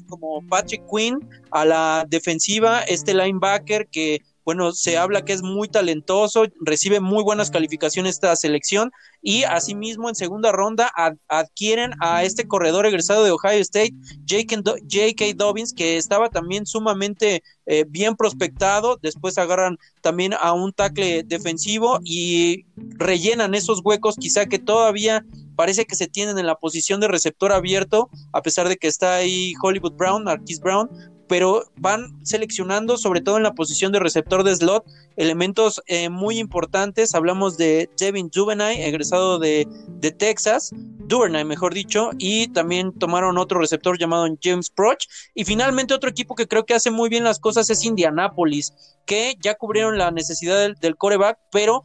como 0.06 0.46
Patrick 0.50 0.82
Quinn 0.86 1.26
a 1.50 1.64
la 1.64 2.04
defensiva, 2.06 2.80
este 2.82 3.14
linebacker 3.14 3.88
que 3.88 4.20
bueno, 4.48 4.72
se 4.72 4.96
habla 4.96 5.26
que 5.26 5.34
es 5.34 5.42
muy 5.42 5.68
talentoso, 5.68 6.46
recibe 6.62 7.00
muy 7.00 7.22
buenas 7.22 7.50
calificaciones 7.50 8.14
esta 8.14 8.34
selección 8.34 8.90
y 9.20 9.42
asimismo 9.42 10.08
en 10.08 10.14
segunda 10.14 10.52
ronda 10.52 10.90
adquieren 11.28 11.92
a 12.00 12.24
este 12.24 12.48
corredor 12.48 12.86
egresado 12.86 13.24
de 13.24 13.30
Ohio 13.30 13.60
State, 13.60 13.92
J.K. 14.26 15.34
Dobbins, 15.36 15.74
que 15.74 15.98
estaba 15.98 16.30
también 16.30 16.64
sumamente 16.64 17.42
eh, 17.66 17.84
bien 17.86 18.16
prospectado, 18.16 18.98
después 19.02 19.36
agarran 19.36 19.76
también 20.00 20.32
a 20.32 20.54
un 20.54 20.72
tackle 20.72 21.24
defensivo 21.24 22.00
y 22.02 22.64
rellenan 22.74 23.54
esos 23.54 23.82
huecos 23.84 24.16
quizá 24.16 24.46
que 24.46 24.58
todavía 24.58 25.26
parece 25.56 25.84
que 25.84 25.94
se 25.94 26.06
tienen 26.06 26.38
en 26.38 26.46
la 26.46 26.54
posición 26.54 27.00
de 27.00 27.08
receptor 27.08 27.52
abierto, 27.52 28.08
a 28.32 28.40
pesar 28.40 28.66
de 28.70 28.78
que 28.78 28.88
está 28.88 29.16
ahí 29.16 29.52
Hollywood 29.62 29.92
Brown, 29.92 30.24
Marquise 30.24 30.62
Brown, 30.62 30.88
pero 31.28 31.64
van 31.76 32.24
seleccionando, 32.24 32.96
sobre 32.96 33.20
todo 33.20 33.36
en 33.36 33.42
la 33.42 33.54
posición 33.54 33.92
de 33.92 34.00
receptor 34.00 34.44
de 34.44 34.56
slot, 34.56 34.84
elementos 35.16 35.82
eh, 35.86 36.08
muy 36.08 36.38
importantes. 36.38 37.14
Hablamos 37.14 37.56
de 37.56 37.90
Devin 37.98 38.30
Duvernay, 38.32 38.82
egresado 38.82 39.38
de, 39.38 39.66
de, 39.88 40.10
Texas, 40.10 40.70
Duvernay, 40.74 41.44
mejor 41.44 41.74
dicho, 41.74 42.10
y 42.18 42.48
también 42.48 42.92
tomaron 42.92 43.38
otro 43.38 43.60
receptor 43.60 43.98
llamado 43.98 44.26
James 44.42 44.70
Proch. 44.70 45.04
Y 45.34 45.44
finalmente 45.44 45.94
otro 45.94 46.10
equipo 46.10 46.34
que 46.34 46.48
creo 46.48 46.64
que 46.64 46.74
hace 46.74 46.90
muy 46.90 47.08
bien 47.08 47.24
las 47.24 47.38
cosas 47.38 47.68
es 47.70 47.84
Indianapolis, 47.84 48.72
que 49.06 49.34
ya 49.40 49.54
cubrieron 49.54 49.98
la 49.98 50.10
necesidad 50.10 50.58
del, 50.58 50.74
del 50.76 50.96
coreback, 50.96 51.38
pero 51.50 51.82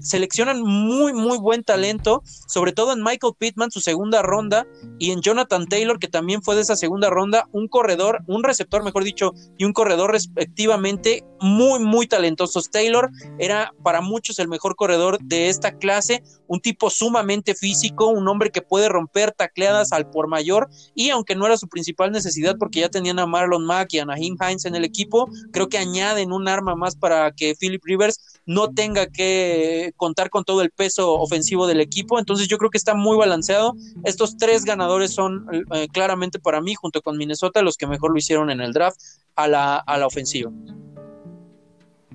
seleccionan 0.00 0.60
muy, 0.60 1.12
muy 1.12 1.38
buen 1.38 1.64
talento, 1.64 2.22
sobre 2.46 2.72
todo 2.72 2.92
en 2.92 3.02
Michael 3.02 3.34
Pittman, 3.38 3.70
su 3.70 3.80
segunda 3.80 4.22
ronda, 4.22 4.66
y 4.98 5.10
en 5.12 5.22
Jonathan 5.22 5.66
Taylor, 5.66 5.98
que 5.98 6.08
también 6.08 6.42
fue 6.42 6.54
de 6.54 6.62
esa 6.62 6.76
segunda 6.76 7.10
ronda, 7.10 7.48
un 7.52 7.68
corredor, 7.68 8.20
un 8.26 8.44
receptor, 8.44 8.84
mejor 8.84 9.04
dicho, 9.04 9.32
y 9.56 9.64
un 9.64 9.72
corredor 9.72 10.12
respectivamente 10.12 11.24
muy, 11.40 11.80
muy 11.80 12.06
talentosos. 12.06 12.70
Taylor 12.70 13.10
era 13.38 13.72
para 13.82 14.00
muchos 14.00 14.38
el 14.38 14.48
mejor 14.48 14.76
corredor 14.76 15.18
de 15.22 15.48
esta 15.48 15.72
clase, 15.72 16.22
un 16.46 16.60
tipo 16.60 16.90
sumamente 16.90 17.54
físico, 17.54 18.08
un 18.08 18.28
hombre 18.28 18.50
que 18.50 18.62
puede 18.62 18.88
romper 18.88 19.32
tacleadas 19.32 19.92
al 19.92 20.10
por 20.10 20.28
mayor, 20.28 20.68
y 20.94 21.10
aunque 21.10 21.34
no 21.34 21.46
era 21.46 21.56
su 21.56 21.68
principal 21.68 22.12
necesidad, 22.12 22.56
porque 22.58 22.80
ya 22.80 22.90
tenían 22.90 23.18
a 23.18 23.26
Marlon 23.26 23.64
Mack 23.64 23.94
y 23.94 23.98
a 23.98 24.04
Naheem 24.04 24.36
Hines 24.38 24.66
en 24.66 24.74
el 24.74 24.84
equipo, 24.84 25.28
creo 25.50 25.68
que 25.68 25.78
añaden 25.78 26.32
un 26.32 26.46
arma 26.46 26.74
más 26.74 26.94
para 26.94 27.32
que 27.32 27.54
Philip 27.58 27.82
Rivers 27.84 28.40
no 28.44 28.70
tenga 28.72 29.06
que 29.06 29.61
contar 29.96 30.30
con 30.30 30.44
todo 30.44 30.62
el 30.62 30.70
peso 30.70 31.14
ofensivo 31.14 31.66
del 31.66 31.80
equipo. 31.80 32.18
Entonces 32.18 32.48
yo 32.48 32.58
creo 32.58 32.70
que 32.70 32.78
está 32.78 32.94
muy 32.94 33.16
balanceado. 33.16 33.74
Estos 34.04 34.36
tres 34.36 34.64
ganadores 34.64 35.12
son 35.12 35.46
eh, 35.72 35.88
claramente 35.92 36.38
para 36.38 36.60
mí, 36.60 36.74
junto 36.74 37.02
con 37.02 37.16
Minnesota, 37.16 37.62
los 37.62 37.76
que 37.76 37.86
mejor 37.86 38.12
lo 38.12 38.18
hicieron 38.18 38.50
en 38.50 38.60
el 38.60 38.72
draft 38.72 38.98
a 39.36 39.48
la, 39.48 39.76
a 39.76 39.98
la 39.98 40.06
ofensiva. 40.06 40.50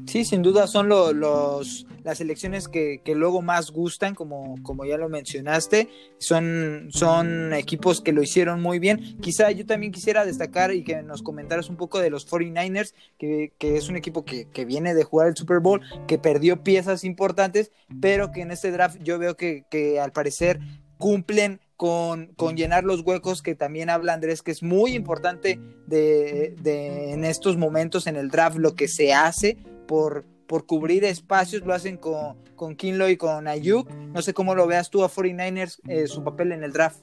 Sí, 0.08 0.24
sin 0.24 0.42
duda 0.42 0.68
son 0.68 0.88
los, 0.88 1.86
las 2.04 2.22
elecciones 2.22 2.70
que, 2.70 3.02
luego 3.14 3.42
más 3.42 3.72
gustan, 3.72 4.16
como, 4.16 4.56
como 4.64 4.86
ya 4.86 4.98
lo 4.98 5.10
mencionaste. 5.10 5.90
Son, 6.18 6.88
son 6.92 7.54
equipos 7.54 8.00
que 8.00 8.14
lo 8.14 8.24
hicieron 8.24 8.62
muy 8.62 8.80
bien. 8.80 9.18
Quizá 9.20 9.52
yo 9.52 9.66
también 9.66 9.92
quisiera 9.92 10.26
destacar 10.26 10.74
y 10.74 10.86
que 10.86 11.04
nos 11.04 11.22
comentaras 11.22 11.70
un 11.70 11.76
poco 11.76 12.00
de 12.00 12.10
los 12.10 12.26
49ers, 12.26 12.94
que, 13.18 13.52
es 13.60 13.90
un 13.90 13.98
equipo 13.98 14.24
que, 14.24 14.48
viene 14.66 14.94
de 14.94 15.04
jugar 15.04 15.28
el 15.28 15.36
Super 15.36 15.60
Bowl, 15.60 15.82
que 16.08 16.18
perdió 16.18 16.64
piezas 16.64 17.04
importantes, 17.04 17.72
pero 18.02 18.32
que 18.32 18.42
en 18.42 18.52
este 18.52 18.72
draft 18.72 18.98
yo 19.04 19.20
veo 19.20 19.36
que, 19.36 19.66
que 19.70 20.00
al 20.00 20.14
parecer 20.14 20.60
cumplen 20.98 21.60
con, 21.76 22.28
con, 22.38 22.56
llenar 22.56 22.86
los 22.86 23.02
huecos 23.02 23.42
que 23.42 23.56
también 23.56 23.90
habla 23.90 24.14
Andrés, 24.14 24.42
que 24.42 24.52
es 24.52 24.64
muy 24.64 24.96
importante 24.96 25.60
de, 25.86 26.56
de, 26.62 27.12
en 27.12 27.24
estos 27.24 27.56
momentos 27.56 28.08
en 28.08 28.16
el 28.16 28.30
draft 28.30 28.58
lo 28.58 28.74
que 28.74 28.88
se 28.88 29.14
hace 29.14 29.58
por, 29.88 30.26
por 30.48 30.66
cubrir 30.66 31.04
espacios, 31.06 31.66
lo 31.66 31.74
hacen 31.74 31.98
con, 31.98 32.38
con 32.56 32.76
Kinlo 32.76 33.10
y 33.10 33.18
con 33.18 33.48
Ayuk. 33.48 33.90
No 33.90 34.22
sé 34.22 34.34
cómo 34.34 34.54
lo 34.54 34.68
veas 34.68 34.90
tú 34.90 35.04
a 35.04 35.10
49ers, 35.10 35.80
eh, 35.88 36.08
su 36.08 36.24
papel 36.24 36.52
en 36.52 36.64
el 36.64 36.74
draft. 36.74 37.00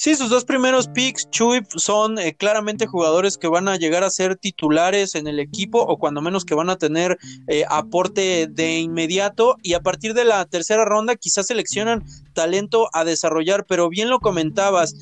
Sí, 0.00 0.14
sus 0.14 0.30
dos 0.30 0.44
primeros 0.44 0.86
picks, 0.86 1.28
Chuy, 1.30 1.60
son 1.74 2.20
eh, 2.20 2.36
claramente 2.36 2.86
jugadores 2.86 3.36
que 3.36 3.48
van 3.48 3.66
a 3.66 3.74
llegar 3.74 4.04
a 4.04 4.10
ser 4.10 4.36
titulares 4.36 5.16
en 5.16 5.26
el 5.26 5.40
equipo 5.40 5.80
o 5.80 5.98
cuando 5.98 6.22
menos 6.22 6.44
que 6.44 6.54
van 6.54 6.70
a 6.70 6.76
tener 6.76 7.18
eh, 7.48 7.64
aporte 7.68 8.46
de 8.48 8.78
inmediato 8.78 9.56
y 9.60 9.74
a 9.74 9.80
partir 9.80 10.14
de 10.14 10.24
la 10.24 10.44
tercera 10.44 10.84
ronda 10.84 11.16
quizás 11.16 11.48
seleccionan 11.48 12.04
talento 12.32 12.88
a 12.92 13.02
desarrollar, 13.02 13.66
pero 13.66 13.88
bien 13.88 14.08
lo 14.08 14.20
comentabas, 14.20 14.94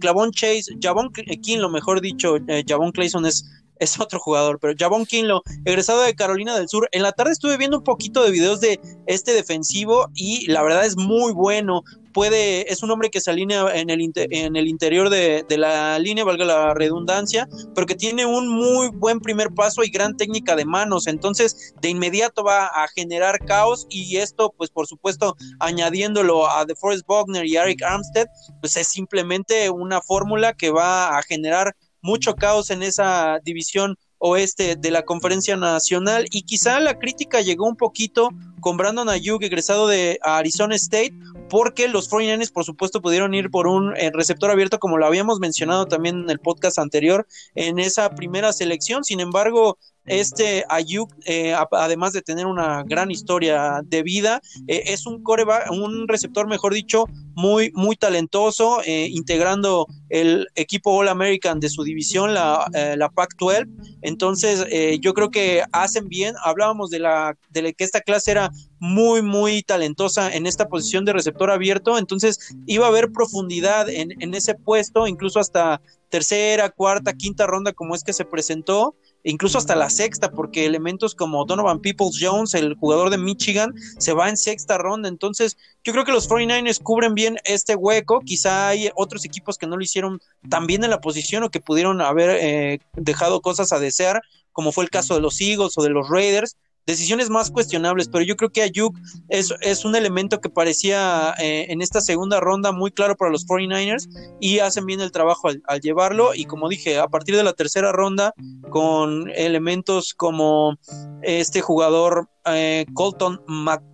Clavon 0.00 0.32
Chase, 0.32 0.64
Javon 0.82 1.12
King, 1.12 1.58
lo 1.58 1.70
mejor 1.70 2.00
dicho, 2.00 2.34
Javon 2.66 2.90
Clayson 2.90 3.26
es 3.26 3.44
es 3.80 3.98
otro 3.98 4.20
jugador, 4.20 4.60
pero 4.60 4.74
Javon 4.78 5.06
Kinlo, 5.06 5.42
egresado 5.64 6.02
de 6.02 6.14
Carolina 6.14 6.56
del 6.56 6.68
Sur. 6.68 6.88
En 6.92 7.02
la 7.02 7.12
tarde 7.12 7.32
estuve 7.32 7.56
viendo 7.56 7.78
un 7.78 7.84
poquito 7.84 8.22
de 8.22 8.30
videos 8.30 8.60
de 8.60 8.78
este 9.06 9.32
defensivo 9.32 10.08
y 10.14 10.46
la 10.50 10.62
verdad 10.62 10.84
es 10.84 10.96
muy 10.96 11.32
bueno. 11.32 11.82
Puede, 12.12 12.72
es 12.72 12.82
un 12.82 12.90
hombre 12.90 13.10
que 13.10 13.20
se 13.20 13.30
alinea 13.30 13.66
en 13.74 13.90
el, 13.90 14.12
en 14.14 14.56
el 14.56 14.68
interior 14.68 15.10
de, 15.10 15.44
de, 15.48 15.58
la 15.58 15.98
línea, 15.98 16.24
valga 16.24 16.44
la 16.44 16.74
redundancia, 16.74 17.48
pero 17.74 17.86
que 17.86 17.94
tiene 17.94 18.26
un 18.26 18.48
muy 18.48 18.88
buen 18.88 19.20
primer 19.20 19.50
paso 19.50 19.82
y 19.84 19.90
gran 19.90 20.16
técnica 20.16 20.56
de 20.56 20.64
manos. 20.64 21.06
Entonces, 21.06 21.74
de 21.80 21.88
inmediato 21.88 22.42
va 22.42 22.66
a 22.66 22.88
generar 22.88 23.38
caos 23.40 23.86
y 23.90 24.16
esto, 24.16 24.52
pues 24.56 24.70
por 24.70 24.86
supuesto, 24.86 25.36
añadiéndolo 25.58 26.50
a 26.50 26.64
DeForest 26.64 27.06
Bogner 27.06 27.46
y 27.46 27.56
Eric 27.56 27.82
Armstead, 27.82 28.26
pues 28.60 28.76
es 28.76 28.88
simplemente 28.88 29.70
una 29.70 30.00
fórmula 30.00 30.52
que 30.54 30.70
va 30.70 31.18
a 31.18 31.22
generar 31.22 31.74
mucho 32.02 32.34
caos 32.34 32.70
en 32.70 32.82
esa 32.82 33.38
división 33.44 33.96
oeste 34.20 34.76
de 34.76 34.90
la 34.90 35.02
conferencia 35.02 35.56
nacional 35.56 36.26
y 36.30 36.42
quizá 36.42 36.78
la 36.78 36.98
crítica 36.98 37.40
llegó 37.40 37.66
un 37.66 37.76
poquito 37.76 38.28
con 38.60 38.76
Brandon 38.76 39.08
Ayuk 39.08 39.42
egresado 39.42 39.88
de 39.88 40.18
Arizona 40.22 40.76
State 40.76 41.14
porque 41.48 41.88
los 41.88 42.10
49ers 42.10 42.52
por 42.52 42.64
supuesto 42.64 43.00
pudieron 43.00 43.34
ir 43.34 43.50
por 43.50 43.66
un 43.66 43.96
eh, 43.96 44.10
receptor 44.12 44.50
abierto 44.50 44.78
como 44.78 44.98
lo 44.98 45.06
habíamos 45.06 45.40
mencionado 45.40 45.86
también 45.86 46.20
en 46.20 46.30
el 46.30 46.38
podcast 46.38 46.78
anterior 46.78 47.26
en 47.54 47.78
esa 47.78 48.10
primera 48.10 48.52
selección. 48.52 49.04
Sin 49.04 49.20
embargo 49.20 49.78
este 50.10 50.64
Ayuk, 50.68 51.12
eh, 51.24 51.54
además 51.72 52.12
de 52.12 52.22
tener 52.22 52.46
una 52.46 52.82
gran 52.84 53.10
historia 53.10 53.80
de 53.84 54.02
vida, 54.02 54.40
eh, 54.66 54.82
es 54.86 55.06
un 55.06 55.22
coreback, 55.22 55.70
un 55.70 56.08
receptor, 56.08 56.46
mejor 56.48 56.74
dicho, 56.74 57.06
muy, 57.34 57.70
muy 57.74 57.96
talentoso, 57.96 58.80
eh, 58.84 59.06
integrando 59.10 59.86
el 60.08 60.48
equipo 60.56 60.90
All 60.90 61.08
American 61.08 61.60
de 61.60 61.68
su 61.68 61.84
división, 61.84 62.34
la, 62.34 62.66
la 62.96 63.08
Pac-12. 63.08 63.68
Entonces, 64.02 64.66
yo 65.00 65.14
creo 65.14 65.30
que 65.30 65.62
hacen 65.72 66.08
bien. 66.08 66.34
Hablábamos 66.44 66.90
de 66.90 66.98
la, 66.98 67.38
de 67.50 67.72
que 67.72 67.84
esta 67.84 68.00
clase 68.00 68.32
era 68.32 68.50
muy, 68.80 69.22
muy 69.22 69.62
talentosa 69.62 70.34
en 70.34 70.46
esta 70.46 70.68
posición 70.68 71.04
de 71.04 71.12
receptor 71.12 71.50
abierto. 71.50 71.96
Entonces, 71.96 72.38
iba 72.66 72.86
a 72.86 72.88
haber 72.88 73.12
profundidad 73.12 73.88
en, 73.88 74.20
en 74.20 74.34
ese 74.34 74.54
puesto, 74.54 75.06
incluso 75.06 75.38
hasta 75.38 75.80
tercera, 76.10 76.68
cuarta, 76.70 77.14
quinta 77.14 77.46
ronda, 77.46 77.72
como 77.72 77.94
es 77.94 78.02
que 78.02 78.12
se 78.12 78.24
presentó 78.24 78.96
incluso 79.24 79.58
hasta 79.58 79.76
la 79.76 79.90
sexta, 79.90 80.30
porque 80.30 80.66
elementos 80.66 81.14
como 81.14 81.44
Donovan 81.44 81.80
Peoples 81.80 82.18
Jones, 82.20 82.54
el 82.54 82.74
jugador 82.74 83.10
de 83.10 83.18
Michigan, 83.18 83.74
se 83.98 84.12
va 84.12 84.28
en 84.28 84.36
sexta 84.36 84.78
ronda. 84.78 85.08
Entonces, 85.08 85.56
yo 85.84 85.92
creo 85.92 86.04
que 86.04 86.12
los 86.12 86.28
49ers 86.28 86.82
cubren 86.82 87.14
bien 87.14 87.36
este 87.44 87.74
hueco. 87.74 88.20
Quizá 88.20 88.68
hay 88.68 88.90
otros 88.94 89.24
equipos 89.24 89.58
que 89.58 89.66
no 89.66 89.76
lo 89.76 89.82
hicieron 89.82 90.20
tan 90.48 90.66
bien 90.66 90.84
en 90.84 90.90
la 90.90 91.00
posición 91.00 91.42
o 91.42 91.50
que 91.50 91.60
pudieron 91.60 92.00
haber 92.00 92.30
eh, 92.40 92.80
dejado 92.94 93.40
cosas 93.40 93.72
a 93.72 93.78
desear, 93.78 94.22
como 94.52 94.72
fue 94.72 94.84
el 94.84 94.90
caso 94.90 95.14
de 95.14 95.20
los 95.20 95.40
Eagles 95.40 95.76
o 95.76 95.82
de 95.82 95.90
los 95.90 96.08
Raiders 96.08 96.56
decisiones 96.86 97.30
más 97.30 97.50
cuestionables, 97.50 98.08
pero 98.08 98.24
yo 98.24 98.36
creo 98.36 98.50
que 98.50 98.62
Ayuk 98.62 98.96
es, 99.28 99.54
es 99.60 99.84
un 99.84 99.94
elemento 99.94 100.40
que 100.40 100.48
parecía 100.48 101.34
eh, 101.38 101.66
en 101.68 101.82
esta 101.82 102.00
segunda 102.00 102.40
ronda 102.40 102.72
muy 102.72 102.90
claro 102.90 103.16
para 103.16 103.30
los 103.30 103.46
49ers 103.46 104.08
y 104.40 104.58
hacen 104.58 104.86
bien 104.86 105.00
el 105.00 105.12
trabajo 105.12 105.48
al, 105.48 105.80
llevarlo 105.80 106.34
y 106.34 106.44
como 106.44 106.68
dije, 106.68 106.98
a 106.98 107.08
partir 107.08 107.36
de 107.36 107.44
la 107.44 107.52
tercera 107.52 107.92
ronda 107.92 108.34
con 108.70 109.30
elementos 109.30 110.14
como 110.14 110.78
este 111.22 111.60
jugador 111.60 112.28
eh, 112.46 112.86
Colton 112.94 113.40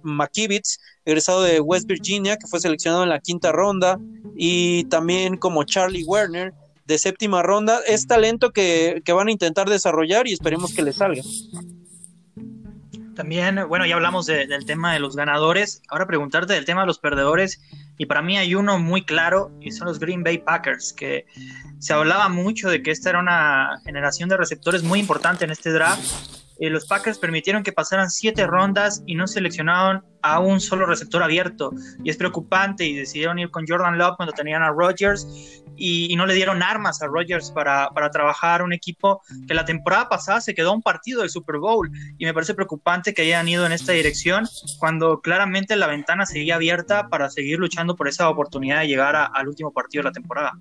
McKivitz, 0.03 0.79
egresado 1.05 1.43
de 1.43 1.61
West 1.61 1.87
Virginia, 1.87 2.37
que 2.37 2.47
fue 2.47 2.61
seleccionado 2.61 3.03
en 3.03 3.11
la 3.11 3.21
quinta 3.21 3.53
ronda, 3.53 3.99
y 4.37 4.85
también 4.85 5.37
como 5.37 5.65
Charlie 5.65 6.05
Werner, 6.05 6.53
de 6.85 6.99
séptima 6.99 7.43
ronda, 7.43 7.81
es 7.87 8.07
talento 8.07 8.53
que, 8.53 9.03
que 9.05 9.13
van 9.13 9.29
a 9.29 9.33
intentar 9.33 9.69
desarrollar 9.69 10.29
y 10.29 10.33
esperemos 10.33 10.73
que 10.73 10.83
le 10.83 10.93
salga. 10.93 11.23
También, 13.17 13.67
bueno, 13.67 13.87
ya 13.87 13.95
hablamos 13.95 14.27
del 14.27 14.67
tema 14.67 14.93
de 14.93 15.01
los 15.01 15.17
ganadores. 15.17 15.83
Ahora 15.89 16.07
preguntarte 16.07 16.53
del 16.53 16.67
tema 16.67 16.83
de 16.83 16.87
los 16.87 16.99
perdedores. 16.99 17.63
Y 17.97 18.05
para 18.05 18.21
mí 18.21 18.37
hay 18.37 18.55
uno 18.55 18.79
muy 18.79 19.05
claro 19.05 19.51
y 19.61 19.73
son 19.73 19.89
los 19.89 19.99
Green 19.99 20.23
Bay 20.23 20.39
Packers, 20.39 20.93
que 20.93 21.25
se 21.79 21.95
hablaba 21.95 22.29
mucho 22.29 22.69
de 22.69 22.83
que 22.83 22.91
esta 22.91 23.11
era 23.11 23.19
una 23.19 23.81
generación 23.85 24.29
de 24.29 24.37
receptores 24.37 24.83
muy 24.83 25.01
importante 25.01 25.47
en 25.47 25.51
este 25.51 25.73
draft. 25.73 26.05
Eh, 26.59 26.69
los 26.69 26.87
Packers 26.87 27.19
permitieron 27.19 27.63
que 27.63 27.73
pasaran 27.73 28.11
siete 28.11 28.47
rondas 28.47 29.03
y 29.07 29.15
no 29.15 29.27
seleccionaron 29.27 30.05
a 30.21 30.41
un 30.41 30.61
solo 30.61 30.85
receptor 30.85 31.23
abierto. 31.23 31.73
Y 32.05 32.11
es 32.11 32.19
preocupante 32.19 32.85
y 32.85 32.95
decidieron 32.95 33.39
ir 33.39 33.51
con 33.51 33.65
Jordan 33.67 33.97
Love 33.97 34.17
cuando 34.17 34.35
tenían 34.35 34.63
a 34.63 34.71
Rodgers 34.71 35.63
y, 35.77 36.15
no 36.17 36.27
le 36.27 36.35
dieron 36.35 36.63
armas 36.63 37.03
a 37.03 37.07
Rodgers 37.07 37.51
para, 37.51 37.91
para, 37.91 38.11
trabajar 38.11 38.63
un 38.63 38.73
equipo 38.73 39.23
que 39.47 39.55
la 39.55 39.65
temporada 39.65 40.09
pasada 40.09 40.41
se 40.41 40.55
quedó 40.55 40.71
a 40.71 40.75
un 40.75 40.83
partido 40.83 41.21
del 41.21 41.31
Super 41.31 41.59
Bowl 41.59 41.91
y 42.17 42.25
me 42.25 42.33
parece 42.33 42.55
preocupante 42.55 43.13
que 43.13 43.23
hayan 43.23 43.49
ido 43.49 43.67
en 43.67 43.73
esta 43.73 43.93
dirección 43.93 44.47
cuando 44.79 45.21
claramente 45.21 45.77
la 45.77 45.87
ventana 45.87 46.25
seguía 46.25 46.55
abierta 46.55 47.09
para 47.09 47.29
seguir 47.29 47.59
luchando 47.59 47.97
por 47.97 48.09
esa 48.09 48.29
oportunidad 48.29 48.81
de 48.81 48.89
llegar 48.89 49.17
al 49.33 49.49
último 49.49 49.73
partido 49.73 50.03
de 50.03 50.09
la 50.09 50.13
temporada. 50.13 50.53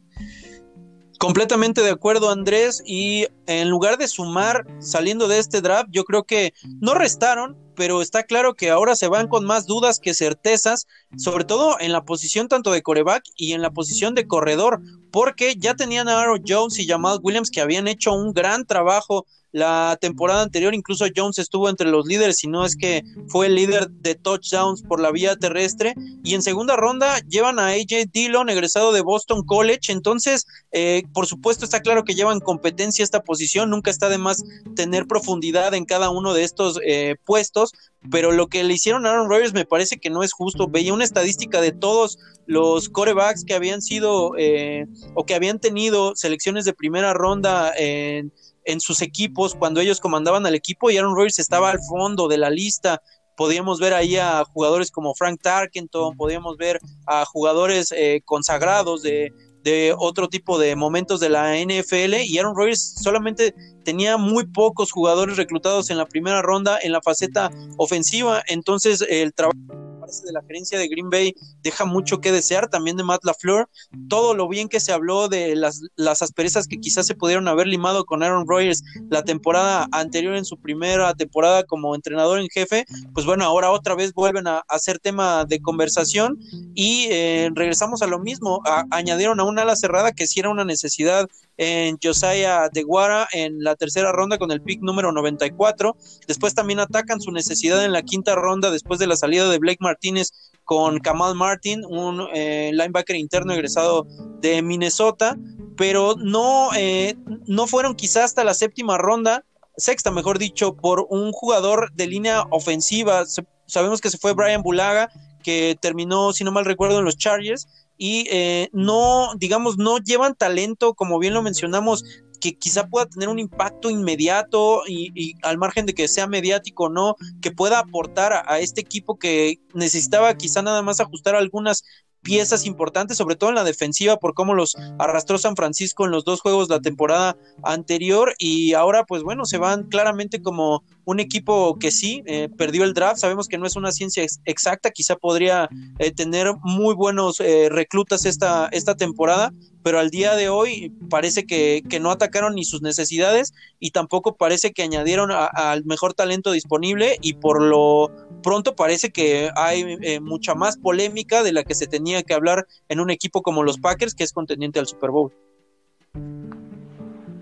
Completamente 1.20 1.82
de 1.82 1.92
acuerdo, 1.92 2.30
Andrés. 2.30 2.84
Y 2.86 3.28
en 3.48 3.70
lugar 3.70 3.98
de 3.98 4.08
sumar 4.08 4.66
saliendo 4.80 5.28
de 5.28 5.40
este 5.40 5.62
draft, 5.62 5.90
yo 5.92 6.04
creo 6.04 6.24
que 6.24 6.54
no 6.82 6.94
restaron, 6.94 7.58
pero 7.76 8.02
está 8.02 8.24
claro 8.24 8.54
que 8.56 8.70
ahora 8.70 8.96
se 8.96 9.08
van 9.08 9.28
con 9.28 9.46
más 9.46 9.66
dudas 9.66 10.00
que 10.00 10.14
certezas, 10.14 10.88
sobre 11.18 11.44
todo 11.44 11.80
en 11.80 11.92
la 11.92 12.04
posición 12.04 12.48
tanto 12.48 12.72
de 12.72 12.82
coreback 12.82 13.24
y 13.36 13.54
en 13.54 13.62
la 13.62 13.72
posición 13.72 14.16
de 14.16 14.28
corredor, 14.28 14.82
porque 15.12 15.56
ya 15.58 15.76
tenían 15.76 16.08
a 16.10 16.20
Aaron 16.20 16.44
Jones 16.46 16.80
y 16.80 16.88
Jamal 16.88 17.20
Williams 17.22 17.52
que 17.52 17.62
habían 17.62 17.88
hecho 17.88 18.14
un 18.14 18.34
gran 18.34 18.66
trabajo 18.66 19.26
la 19.56 19.98
temporada 20.02 20.42
anterior 20.42 20.76
incluso 20.76 21.06
Jones 21.16 21.40
estuvo 21.40 21.70
entre 21.70 21.90
los 21.90 22.06
líderes, 22.06 22.40
si 22.40 22.48
no 22.48 22.66
es 22.66 22.76
que 22.76 23.04
fue 23.30 23.46
el 23.46 23.56
líder 23.56 23.90
de 23.90 24.14
touchdowns 24.14 24.84
por 24.84 25.00
la 25.00 25.12
vía 25.12 25.38
terrestre. 25.38 25.96
Y 26.26 26.34
en 26.34 26.42
segunda 26.42 26.76
ronda 26.76 27.20
llevan 27.20 27.58
a 27.58 27.68
AJ 27.68 28.12
Dillon, 28.12 28.50
egresado 28.50 28.92
de 28.92 29.00
Boston 29.00 29.46
College. 29.46 29.94
Entonces, 29.94 30.46
eh, 30.74 31.04
por 31.14 31.26
supuesto, 31.26 31.64
está 31.64 31.80
claro 31.80 32.04
que 32.04 32.16
llevan 32.16 32.42
competencia 32.42 33.02
esta 33.02 33.24
posición. 33.24 33.70
Nunca 33.70 33.92
está 33.92 34.10
de 34.10 34.18
más 34.18 34.44
tener 34.76 35.08
profundidad 35.08 35.74
en 35.74 35.86
cada 35.86 36.10
uno 36.10 36.34
de 36.34 36.44
estos 36.44 36.78
eh, 36.86 37.16
puestos. 37.24 37.72
Pero 38.12 38.32
lo 38.32 38.48
que 38.48 38.64
le 38.64 38.74
hicieron 38.74 39.06
a 39.06 39.12
Aaron 39.12 39.30
Rodgers 39.30 39.54
me 39.54 39.66
parece 39.66 39.98
que 39.98 40.10
no 40.10 40.24
es 40.24 40.34
justo. 40.34 40.68
Veía 40.68 40.94
una 40.94 41.04
estadística 41.04 41.62
de 41.62 41.72
todos 41.72 42.18
los 42.46 42.90
corebacks 42.90 43.44
que 43.44 43.56
habían 43.56 43.82
sido 43.82 44.32
eh, 44.38 44.86
o 45.16 45.26
que 45.26 45.36
habían 45.36 45.60
tenido 45.60 46.16
selecciones 46.16 46.66
de 46.66 46.74
primera 46.74 47.14
ronda 47.14 47.74
en 47.76 48.32
en 48.66 48.82
sus 48.82 49.02
equipos 49.02 49.56
cuando 49.56 49.80
ellos 49.80 50.00
comandaban 50.00 50.46
al 50.46 50.56
equipo 50.56 50.90
y 50.90 50.98
Aaron 50.98 51.16
Rodgers 51.16 51.40
estaba 51.40 51.70
al 51.70 51.80
fondo 51.88 52.28
de 52.28 52.38
la 52.38 52.50
lista. 52.50 53.02
Podíamos 53.38 53.80
ver 53.80 53.94
ahí 53.94 54.18
a 54.18 54.44
jugadores 54.46 54.92
como 54.92 55.14
Frank 55.14 55.42
Tarkenton, 55.42 56.18
podíamos 56.18 56.58
ver 56.58 56.80
a 57.06 57.26
jugadores 57.26 57.92
eh, 57.92 58.22
consagrados 58.26 59.04
de, 59.04 59.32
de 59.66 59.96
otro 59.98 60.30
tipo 60.30 60.60
de 60.60 60.76
momentos 60.76 61.20
de 61.20 61.30
la 61.30 61.58
NFL 61.58 62.22
y 62.24 62.38
Aaron 62.38 62.56
Rodgers 62.56 62.96
solamente 63.02 63.56
tenía 63.84 64.16
muy 64.16 64.46
pocos 64.46 64.92
jugadores 64.92 65.38
reclutados 65.38 65.90
en 65.90 65.98
la 65.98 66.06
primera 66.06 66.44
ronda 66.44 66.78
en 66.82 66.92
la 66.92 67.02
faceta 67.02 67.50
ofensiva, 67.78 68.44
entonces 68.48 69.04
el 69.10 69.34
trabajo 69.34 69.85
de 70.06 70.32
la 70.32 70.42
gerencia 70.42 70.78
de 70.78 70.88
Green 70.88 71.10
Bay 71.10 71.34
deja 71.62 71.86
mucho 71.86 72.20
que 72.20 72.32
desear, 72.32 72.70
también 72.70 72.98
de 72.98 73.04
Matt 73.04 73.24
LaFleur, 73.24 73.70
todo 74.10 74.34
lo 74.34 74.48
bien 74.48 74.70
que 74.70 74.80
se 74.80 74.92
habló 74.92 75.28
de 75.28 75.56
las, 75.56 75.82
las 75.96 76.22
asperezas 76.22 76.68
que 76.68 76.80
quizás 76.80 77.08
se 77.08 77.16
pudieron 77.16 77.48
haber 77.48 77.68
limado 77.68 78.06
con 78.06 78.24
Aaron 78.24 78.48
Rodgers 78.48 78.84
la 79.10 79.24
temporada 79.24 79.88
anterior 79.92 80.36
en 80.36 80.46
su 80.46 80.58
primera 80.58 81.14
temporada 81.14 81.64
como 81.64 81.96
entrenador 81.96 82.40
en 82.40 82.48
jefe, 82.50 82.86
pues 83.14 83.26
bueno, 83.26 83.44
ahora 83.46 83.72
otra 83.72 83.96
vez 83.96 84.14
vuelven 84.14 84.48
a, 84.48 84.64
hacer 84.68 85.00
tema 85.00 85.46
de 85.46 85.62
conversación 85.62 86.40
y 86.74 87.08
eh, 87.10 87.50
regresamos 87.54 88.02
a 88.02 88.08
lo 88.08 88.20
mismo, 88.20 88.62
añadieron 88.92 89.40
a 89.40 89.44
una 89.44 89.62
ala 89.62 89.76
cerrada 89.76 90.12
que 90.12 90.28
sí 90.28 90.40
era 90.40 90.50
una 90.50 90.66
necesidad 90.66 91.28
en 91.58 91.98
Josiah 92.02 92.70
Deguara 92.72 93.28
en 93.32 93.64
la 93.64 93.76
tercera 93.76 94.12
ronda 94.12 94.38
con 94.38 94.52
el 94.52 94.62
pick 94.62 94.82
número 94.82 95.12
94. 95.12 95.96
Después 96.28 96.54
también 96.54 96.80
atacan 96.80 97.22
su 97.22 97.32
necesidad 97.32 97.84
en 97.84 97.94
la 97.94 98.04
quinta 98.04 98.36
ronda 98.36 98.72
después 98.72 99.00
de 99.00 99.08
la 99.08 99.16
salida 99.16 99.50
de 99.50 99.60
Blake 99.60 99.80
Martínez 99.80 100.32
con 100.64 101.00
Kamal 101.00 101.36
Martin, 101.36 101.86
un 101.86 102.28
eh, 102.34 102.72
linebacker 102.74 103.16
interno 103.16 103.54
egresado 103.54 104.06
de 104.42 104.62
Minnesota, 104.62 105.38
pero 105.78 106.16
no, 106.18 106.70
eh, 106.76 107.16
no 107.46 107.68
fueron 107.68 107.96
quizás 107.96 108.26
hasta 108.26 108.44
la 108.44 108.56
séptima 108.56 108.98
ronda, 108.98 109.46
sexta 109.78 110.12
mejor 110.12 110.40
dicho, 110.40 110.76
por 110.76 111.06
un 111.10 111.32
jugador 111.32 111.94
de 111.94 112.08
línea 112.08 112.46
ofensiva. 112.50 113.24
sabemos 113.68 114.02
que 114.02 114.10
se 114.10 114.18
fue 114.18 114.34
Brian 114.34 114.64
Bulaga, 114.64 115.10
que 115.44 115.78
terminó, 115.80 116.34
si 116.34 116.44
no 116.44 116.52
mal 116.52 116.66
recuerdo, 116.66 116.98
en 116.98 117.06
los 117.06 117.18
Chargers, 117.18 117.68
y 117.98 118.28
eh, 118.30 118.70
no, 118.74 119.34
digamos, 119.38 119.78
no 119.78 119.98
llevan 119.98 120.36
talento, 120.36 120.94
como 120.94 121.20
bien 121.20 121.34
lo 121.34 121.42
mencionamos, 121.42 122.04
que 122.40 122.58
quizá 122.58 122.88
pueda 122.88 123.06
tener 123.08 123.30
un 123.30 123.40
impacto 123.40 123.90
inmediato 123.90 124.84
y, 124.88 125.36
al 125.42 125.58
margen 125.58 125.86
de 125.86 125.94
que 125.94 126.08
sea 126.08 126.28
mediático 126.28 126.86
o 126.86 126.90
no, 126.90 127.16
que 127.42 127.52
pueda 127.52 127.80
aportar 127.80 128.44
a, 128.46 128.60
este 128.60 128.82
equipo 128.82 129.18
que 129.18 129.60
necesitaba 129.74 130.36
quizá 130.36 130.62
nada 130.62 130.82
más 130.82 131.00
ajustar 131.00 131.36
algunas 131.36 131.84
piezas 132.22 132.66
importantes, 132.66 133.18
sobre 133.18 133.36
todo 133.36 133.50
en 133.50 133.56
la 133.56 133.64
defensiva, 133.64 134.18
por 134.18 134.34
cómo 134.34 134.56
los 134.56 134.76
arrastró 134.98 135.38
San 135.38 135.56
Francisco 135.56 136.06
en 136.06 136.12
los 136.12 136.26
dos 136.26 136.42
juegos 136.42 136.68
de 136.68 136.76
la 136.76 136.82
temporada 136.82 137.38
anterior. 137.64 138.34
Y 138.40 138.74
ahora 138.74 139.06
pues 139.06 139.22
bueno, 139.24 139.46
se 139.46 139.60
van 139.60 139.84
claramente 139.84 140.42
como 140.42 140.84
un 141.06 141.20
equipo 141.20 141.78
que 141.80 141.92
sí, 141.92 142.24
eh, 142.26 142.50
perdió 142.58 142.84
el 142.84 142.94
draft, 142.94 143.20
sabemos 143.22 143.48
que 143.48 143.58
no 143.58 143.66
es 143.68 143.76
una 143.76 143.92
ciencia 143.92 144.26
exacta, 144.46 144.90
quizá 144.90 145.16
podría 145.16 145.70
eh, 146.00 146.12
tener 146.12 146.52
muy 146.64 146.96
buenos 146.96 147.40
eh, 147.40 147.70
reclutas 147.70 148.26
esta, 148.26 148.68
esta 148.72 148.96
temporada, 148.96 149.54
pero 149.84 150.00
al 150.00 150.10
día 150.10 150.36
de 150.36 150.50
hoy 150.50 150.92
parece 151.10 151.46
que, 151.46 151.84
no 152.02 152.12
atacaron 152.12 152.56
ni 152.56 152.66
sus 152.66 152.82
necesidades 152.82 153.54
y 153.80 153.92
tampoco 153.92 154.36
parece 154.36 154.74
que 154.74 154.84
añadieron 154.84 155.30
al 155.32 155.86
mejor 155.86 156.14
talento 156.14 156.52
disponible 156.52 157.18
y 157.22 157.36
por 157.36 157.62
lo 157.62 158.12
pronto 158.44 158.76
parece 158.76 159.12
que 159.12 159.50
hay 159.56 160.20
mucha 160.20 160.56
más 160.56 160.76
polémica 160.78 161.42
de 161.42 161.54
la 161.54 161.64
que 161.64 161.74
se 161.74 161.88
tenía 161.88 162.22
que 162.24 162.34
hablar 162.34 162.68
en 162.90 163.00
un 163.00 163.12
equipo 163.12 163.42
como 163.42 163.64
los 163.64 163.78
Packers 163.78 164.14
que 164.14 164.26
es 164.26 164.34
contendiente 164.34 164.80
al 164.80 164.88
Super 164.88 165.12
Bowl. 165.12 165.32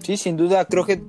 Sí, 0.04 0.18
sin 0.18 0.38
duda, 0.38 0.66
creo 0.66 0.86
que 0.86 1.02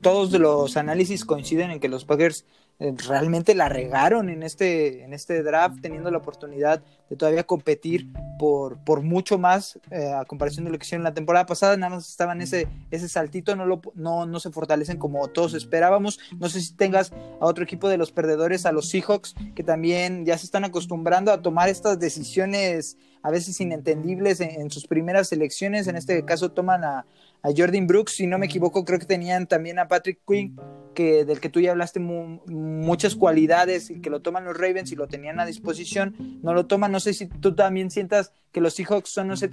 todos 0.00 0.32
los 0.32 0.76
análisis 0.76 1.24
coinciden 1.24 1.70
en 1.70 1.80
que 1.80 1.88
los 1.88 2.04
Packers 2.04 2.44
eh, 2.80 2.92
realmente 3.06 3.54
la 3.54 3.68
regaron 3.68 4.28
en 4.28 4.42
este, 4.42 5.04
en 5.04 5.12
este 5.12 5.44
draft, 5.44 5.80
teniendo 5.80 6.10
la 6.10 6.18
oportunidad 6.18 6.82
de 7.08 7.14
todavía 7.14 7.44
competir 7.44 8.08
por, 8.36 8.78
por 8.84 9.02
mucho 9.02 9.38
más 9.38 9.78
eh, 9.92 10.12
a 10.12 10.24
comparación 10.24 10.64
de 10.64 10.72
lo 10.72 10.78
que 10.78 10.84
hicieron 10.84 11.04
la 11.04 11.14
temporada 11.14 11.46
pasada, 11.46 11.76
nada 11.76 11.94
más 11.94 12.08
estaban 12.08 12.40
ese, 12.40 12.66
ese 12.90 13.08
saltito, 13.08 13.54
no, 13.54 13.64
lo, 13.64 13.80
no, 13.94 14.26
no 14.26 14.40
se 14.40 14.50
fortalecen 14.50 14.98
como 14.98 15.28
todos 15.28 15.54
esperábamos. 15.54 16.18
No 16.40 16.48
sé 16.48 16.60
si 16.60 16.74
tengas 16.74 17.12
a 17.40 17.46
otro 17.46 17.62
equipo 17.62 17.88
de 17.88 17.96
los 17.96 18.10
perdedores, 18.10 18.66
a 18.66 18.72
los 18.72 18.88
Seahawks, 18.88 19.36
que 19.54 19.62
también 19.62 20.26
ya 20.26 20.36
se 20.36 20.46
están 20.46 20.64
acostumbrando 20.64 21.30
a 21.30 21.42
tomar 21.42 21.68
estas 21.68 22.00
decisiones 22.00 22.96
a 23.22 23.30
veces 23.30 23.58
inentendibles 23.60 24.40
en, 24.40 24.70
sus 24.70 24.86
primeras 24.86 25.32
elecciones. 25.32 25.86
En 25.86 25.96
este 25.96 26.24
caso 26.26 26.50
toman 26.50 26.84
a, 26.84 27.06
a, 27.44 27.52
Jordan 27.56 27.86
Brooks, 27.86 28.16
si 28.16 28.26
no 28.26 28.38
me 28.38 28.46
equivoco, 28.46 28.84
creo 28.84 28.98
que 28.98 29.06
tenían 29.06 29.46
también 29.46 29.78
a 29.78 29.88
Patrick 29.88 30.20
Quinn, 30.26 30.56
que, 30.94 31.24
del 31.24 31.40
que 31.40 31.48
tú 31.48 31.60
ya 31.60 31.72
hablaste 31.72 32.00
muchas 32.00 33.14
cualidades 33.14 33.90
y 33.90 34.00
que 34.00 34.10
lo 34.10 34.22
toman 34.22 34.44
los 34.44 34.56
Ravens 34.56 34.90
y 34.92 34.96
lo 34.96 35.06
tenían 35.06 35.40
a 35.40 35.46
disposición, 35.46 36.40
no 36.42 36.54
lo 36.54 36.66
toman. 36.66 36.92
No 36.92 37.00
sé 37.00 37.12
si 37.14 37.26
tú 37.26 37.54
también 37.54 37.90
sientas 37.90 38.32
que 38.54 38.60
los 38.60 38.74
Seahawks 38.74 39.10
son 39.10 39.32
ese, 39.32 39.50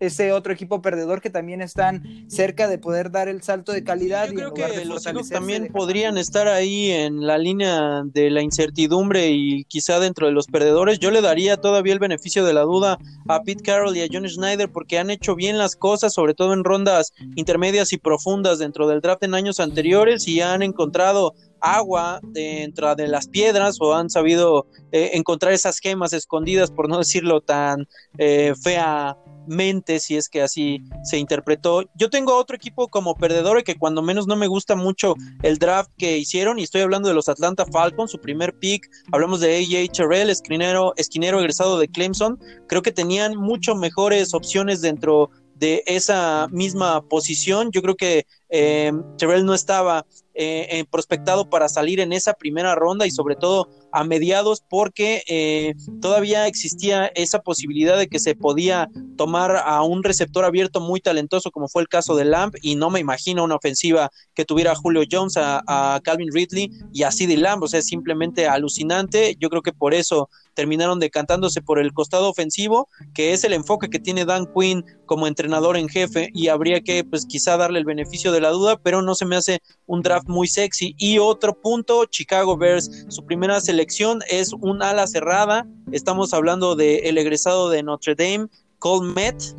ese 0.00 0.32
otro 0.32 0.52
equipo 0.52 0.82
perdedor 0.82 1.20
que 1.20 1.30
también 1.30 1.62
están 1.62 2.28
cerca 2.28 2.66
de 2.66 2.78
poder 2.78 3.12
dar 3.12 3.28
el 3.28 3.42
salto 3.42 3.70
de 3.70 3.84
calidad. 3.84 4.26
Yo 4.26 4.52
creo 4.52 4.54
que 4.54 4.84
los 4.84 5.04
Seahawks 5.04 5.28
también 5.28 5.68
podrían 5.72 6.18
estar 6.18 6.48
ahí 6.48 6.90
en 6.90 7.24
la 7.24 7.38
línea 7.38 8.02
de 8.04 8.28
la 8.28 8.42
incertidumbre 8.42 9.30
y 9.30 9.64
quizá 9.64 10.00
dentro 10.00 10.26
de 10.26 10.32
los 10.32 10.48
perdedores. 10.48 10.98
Yo 10.98 11.12
le 11.12 11.20
daría 11.20 11.58
todavía 11.58 11.92
el 11.92 12.00
beneficio 12.00 12.44
de 12.44 12.52
la 12.52 12.62
duda 12.62 12.98
a 13.28 13.42
Pete 13.44 13.62
Carroll 13.62 13.96
y 13.96 14.02
a 14.02 14.08
John 14.10 14.28
Schneider 14.28 14.68
porque 14.68 14.98
han 14.98 15.10
hecho 15.10 15.36
bien 15.36 15.56
las 15.56 15.76
cosas, 15.76 16.12
sobre 16.12 16.34
todo 16.34 16.52
en 16.52 16.64
rondas 16.64 17.12
intermedias 17.36 17.92
y 17.92 17.98
profundas 17.98 18.58
dentro 18.58 18.88
del 18.88 19.00
draft 19.00 19.22
en 19.22 19.34
años 19.34 19.60
anteriores 19.60 20.26
y 20.26 20.40
han 20.40 20.62
encontrado 20.62 21.34
agua 21.60 22.20
dentro 22.22 22.94
de 22.94 23.08
las 23.08 23.28
piedras 23.28 23.78
o 23.80 23.94
han 23.94 24.10
sabido 24.10 24.66
eh, 24.92 25.10
encontrar 25.14 25.52
esas 25.52 25.78
gemas 25.78 26.12
escondidas, 26.12 26.70
por 26.70 26.88
no 26.88 26.98
decirlo 26.98 27.40
tan 27.40 27.86
eh, 28.18 28.54
feamente, 28.62 30.00
si 30.00 30.16
es 30.16 30.28
que 30.28 30.42
así 30.42 30.82
se 31.04 31.18
interpretó. 31.18 31.84
Yo 31.94 32.10
tengo 32.10 32.36
otro 32.36 32.56
equipo 32.56 32.88
como 32.88 33.14
perdedor 33.14 33.58
y 33.58 33.62
que 33.62 33.76
cuando 33.76 34.02
menos 34.02 34.26
no 34.26 34.36
me 34.36 34.46
gusta 34.46 34.76
mucho 34.76 35.14
el 35.42 35.58
draft 35.58 35.90
que 35.96 36.18
hicieron, 36.18 36.58
y 36.58 36.62
estoy 36.62 36.80
hablando 36.80 37.08
de 37.08 37.14
los 37.14 37.28
Atlanta 37.28 37.66
Falcons, 37.66 38.10
su 38.10 38.20
primer 38.20 38.54
pick, 38.58 38.88
hablamos 39.12 39.40
de 39.40 39.56
AJ 39.58 39.92
Terrell, 39.92 40.30
esquinero, 40.30 40.92
esquinero 40.96 41.40
egresado 41.40 41.78
de 41.78 41.88
Clemson, 41.88 42.38
creo 42.66 42.82
que 42.82 42.92
tenían 42.92 43.36
mucho 43.36 43.74
mejores 43.74 44.34
opciones 44.34 44.80
dentro 44.80 45.30
de 45.60 45.82
esa 45.86 46.48
misma 46.50 47.06
posición. 47.06 47.70
Yo 47.70 47.82
creo 47.82 47.94
que 47.94 48.26
eh, 48.48 48.90
no 48.92 49.54
estaba 49.54 50.06
eh, 50.34 50.84
prospectado 50.90 51.50
para 51.50 51.68
salir 51.68 52.00
en 52.00 52.12
esa 52.12 52.32
primera 52.32 52.74
ronda 52.74 53.06
y 53.06 53.10
sobre 53.10 53.36
todo 53.36 53.68
a 53.92 54.04
mediados 54.04 54.62
porque 54.68 55.22
eh, 55.28 55.74
todavía 56.00 56.46
existía 56.46 57.06
esa 57.14 57.40
posibilidad 57.40 57.98
de 57.98 58.08
que 58.08 58.18
se 58.18 58.34
podía 58.34 58.88
tomar 59.16 59.56
a 59.56 59.82
un 59.82 60.02
receptor 60.02 60.44
abierto 60.44 60.80
muy 60.80 61.00
talentoso 61.00 61.50
como 61.50 61.68
fue 61.68 61.82
el 61.82 61.88
caso 61.88 62.16
de 62.16 62.24
Lamp 62.24 62.54
y 62.62 62.76
no 62.76 62.88
me 62.88 63.00
imagino 63.00 63.44
una 63.44 63.56
ofensiva 63.56 64.10
que 64.34 64.44
tuviera 64.44 64.72
a 64.72 64.76
Julio 64.76 65.02
Jones, 65.10 65.34
a, 65.36 66.00
Calvin 66.02 66.32
Ridley 66.32 66.70
y 66.92 67.02
así 67.02 67.26
de 67.26 67.36
Lamb, 67.36 67.62
o 67.62 67.68
sea, 67.68 67.80
es 67.80 67.86
simplemente 67.86 68.46
alucinante, 68.46 69.36
yo 69.38 69.50
creo 69.50 69.62
que 69.62 69.72
por 69.72 69.92
eso 69.92 70.30
terminaron 70.60 71.00
decantándose 71.00 71.62
por 71.62 71.78
el 71.78 71.94
costado 71.94 72.28
ofensivo, 72.28 72.86
que 73.14 73.32
es 73.32 73.44
el 73.44 73.54
enfoque 73.54 73.88
que 73.88 73.98
tiene 73.98 74.26
Dan 74.26 74.46
Quinn 74.54 74.84
como 75.06 75.26
entrenador 75.26 75.78
en 75.78 75.88
jefe 75.88 76.28
y 76.34 76.48
habría 76.48 76.82
que 76.82 77.02
pues 77.02 77.24
quizá 77.24 77.56
darle 77.56 77.78
el 77.78 77.86
beneficio 77.86 78.30
de 78.30 78.42
la 78.42 78.50
duda, 78.50 78.76
pero 78.76 79.00
no 79.00 79.14
se 79.14 79.24
me 79.24 79.36
hace 79.36 79.60
un 79.86 80.02
draft 80.02 80.28
muy 80.28 80.48
sexy. 80.48 80.94
Y 80.98 81.18
otro 81.18 81.58
punto, 81.58 82.04
Chicago 82.04 82.58
Bears, 82.58 83.06
su 83.08 83.24
primera 83.24 83.58
selección 83.62 84.20
es 84.28 84.52
un 84.52 84.82
ala 84.82 85.06
cerrada. 85.06 85.66
Estamos 85.92 86.34
hablando 86.34 86.76
del 86.76 87.06
el 87.06 87.16
egresado 87.16 87.70
de 87.70 87.82
Notre 87.82 88.14
Dame, 88.14 88.48
Cole 88.80 89.14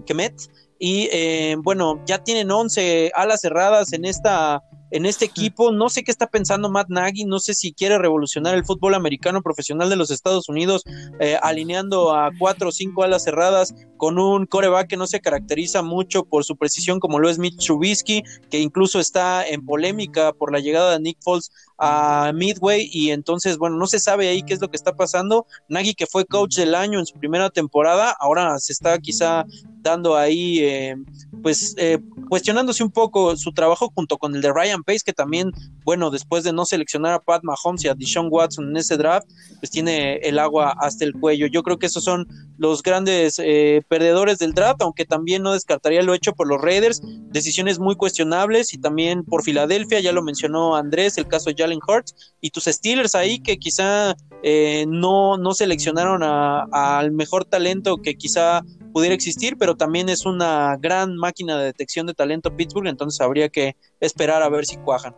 Kemet. 0.05 0.35
Y 0.77 1.09
eh, 1.11 1.55
bueno, 1.63 1.99
ya 2.05 2.23
tienen 2.23 2.51
11 2.51 3.11
alas 3.15 3.41
cerradas 3.41 3.91
en 3.93 4.05
esta 4.05 4.61
en 4.91 5.05
este 5.05 5.25
equipo. 5.25 5.71
No 5.71 5.89
sé 5.89 6.03
qué 6.03 6.11
está 6.11 6.27
pensando 6.27 6.69
Matt 6.69 6.89
Nagy, 6.89 7.25
no 7.25 7.39
sé 7.39 7.53
si 7.53 7.73
quiere 7.73 7.97
revolucionar 7.97 8.55
el 8.55 8.65
fútbol 8.65 8.93
americano 8.93 9.41
profesional 9.41 9.89
de 9.89 9.95
los 9.95 10.11
Estados 10.11 10.49
Unidos, 10.49 10.83
eh, 11.19 11.37
alineando 11.41 12.13
a 12.13 12.29
cuatro 12.37 12.69
o 12.69 12.71
cinco 12.71 13.03
alas 13.03 13.23
cerradas 13.23 13.73
con 13.97 14.19
un 14.19 14.45
coreback 14.45 14.87
que 14.87 14.97
no 14.97 15.07
se 15.07 15.21
caracteriza 15.21 15.81
mucho 15.81 16.25
por 16.25 16.43
su 16.43 16.57
precisión 16.57 16.99
como 16.99 17.19
lo 17.19 17.29
es 17.29 17.39
Mitch 17.39 17.65
Trubisky, 17.65 18.23
que 18.49 18.59
incluso 18.59 18.99
está 18.99 19.47
en 19.47 19.65
polémica 19.65 20.33
por 20.33 20.51
la 20.51 20.59
llegada 20.59 20.93
de 20.93 20.99
Nick 20.99 21.17
Foles 21.21 21.51
a 21.83 22.31
Midway 22.31 22.87
y 22.93 23.09
entonces, 23.09 23.57
bueno, 23.57 23.75
no 23.75 23.87
se 23.87 23.97
sabe 23.97 24.27
ahí 24.27 24.43
qué 24.43 24.53
es 24.53 24.61
lo 24.61 24.69
que 24.69 24.77
está 24.77 24.95
pasando. 24.95 25.47
Nagy, 25.67 25.95
que 25.95 26.05
fue 26.05 26.25
coach 26.25 26.55
del 26.55 26.75
año 26.75 26.99
en 26.99 27.07
su 27.07 27.17
primera 27.17 27.49
temporada, 27.49 28.15
ahora 28.19 28.59
se 28.59 28.71
está 28.71 28.99
quizá 28.99 29.45
dando 29.81 30.15
ahí, 30.15 30.59
eh, 30.59 30.95
pues, 31.41 31.73
eh, 31.77 31.97
cuestionándose 32.29 32.83
un 32.83 32.91
poco 32.91 33.35
su 33.35 33.51
trabajo 33.51 33.91
junto 33.95 34.19
con 34.19 34.35
el 34.35 34.41
de 34.43 34.53
Ryan 34.53 34.83
Pace, 34.83 35.01
que 35.03 35.11
también, 35.11 35.51
bueno, 35.83 36.11
después 36.11 36.43
de 36.43 36.53
no 36.53 36.65
seleccionar 36.65 37.13
a 37.13 37.19
Pat 37.19 37.41
Mahomes 37.43 37.83
y 37.83 37.87
a 37.87 37.95
Deshaun 37.95 38.27
Watson 38.29 38.69
en 38.69 38.77
ese 38.77 38.95
draft, 38.95 39.27
pues 39.59 39.71
tiene 39.71 40.17
el 40.17 40.37
agua 40.37 40.75
hasta 40.79 41.03
el 41.03 41.13
cuello. 41.13 41.47
Yo 41.47 41.63
creo 41.63 41.79
que 41.79 41.87
esos 41.87 42.03
son 42.03 42.27
los 42.59 42.83
grandes 42.83 43.39
eh, 43.39 43.81
perdedores 43.87 44.37
del 44.37 44.53
draft, 44.53 44.83
aunque 44.83 45.05
también 45.05 45.41
no 45.41 45.53
descartaría 45.53 46.03
lo 46.03 46.13
hecho 46.13 46.33
por 46.33 46.47
los 46.47 46.61
Raiders, 46.61 47.01
decisiones 47.31 47.79
muy 47.79 47.95
cuestionables 47.95 48.75
y 48.75 48.77
también 48.77 49.23
por 49.23 49.41
Filadelfia, 49.41 49.99
ya 49.99 50.11
lo 50.11 50.21
mencionó 50.21 50.75
Andrés, 50.75 51.17
el 51.17 51.27
caso 51.27 51.49
de 51.49 51.55
Hurts, 51.79 52.33
y 52.41 52.49
tus 52.49 52.65
Steelers 52.65 53.15
ahí 53.15 53.39
que 53.39 53.57
quizá 53.57 54.15
eh, 54.43 54.85
no, 54.87 55.37
no 55.37 55.53
seleccionaron 55.53 56.21
al 56.23 57.11
mejor 57.11 57.45
talento 57.45 57.97
que 57.97 58.15
quizá 58.15 58.61
pudiera 58.93 59.15
existir, 59.15 59.57
pero 59.57 59.75
también 59.75 60.09
es 60.09 60.25
una 60.25 60.77
gran 60.79 61.15
máquina 61.15 61.57
de 61.57 61.65
detección 61.65 62.07
de 62.07 62.13
talento 62.13 62.55
Pittsburgh, 62.55 62.87
entonces 62.87 63.21
habría 63.21 63.49
que 63.49 63.75
esperar 63.99 64.41
a 64.43 64.49
ver 64.49 64.65
si 64.65 64.77
cuajan. 64.77 65.15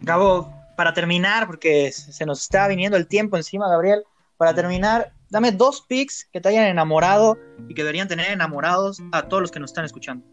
Gabo, 0.00 0.52
para 0.76 0.92
terminar, 0.92 1.46
porque 1.46 1.92
se 1.92 2.26
nos 2.26 2.42
está 2.42 2.66
viniendo 2.68 2.96
el 2.96 3.06
tiempo 3.06 3.36
encima, 3.36 3.68
Gabriel, 3.68 4.04
para 4.36 4.54
terminar, 4.54 5.12
dame 5.30 5.52
dos 5.52 5.82
picks 5.82 6.28
que 6.32 6.40
te 6.40 6.48
hayan 6.48 6.66
enamorado 6.66 7.38
y 7.68 7.74
que 7.74 7.82
deberían 7.82 8.08
tener 8.08 8.30
enamorados 8.30 9.02
a 9.12 9.28
todos 9.28 9.40
los 9.40 9.50
que 9.50 9.60
nos 9.60 9.70
están 9.70 9.84
escuchando. 9.84 10.26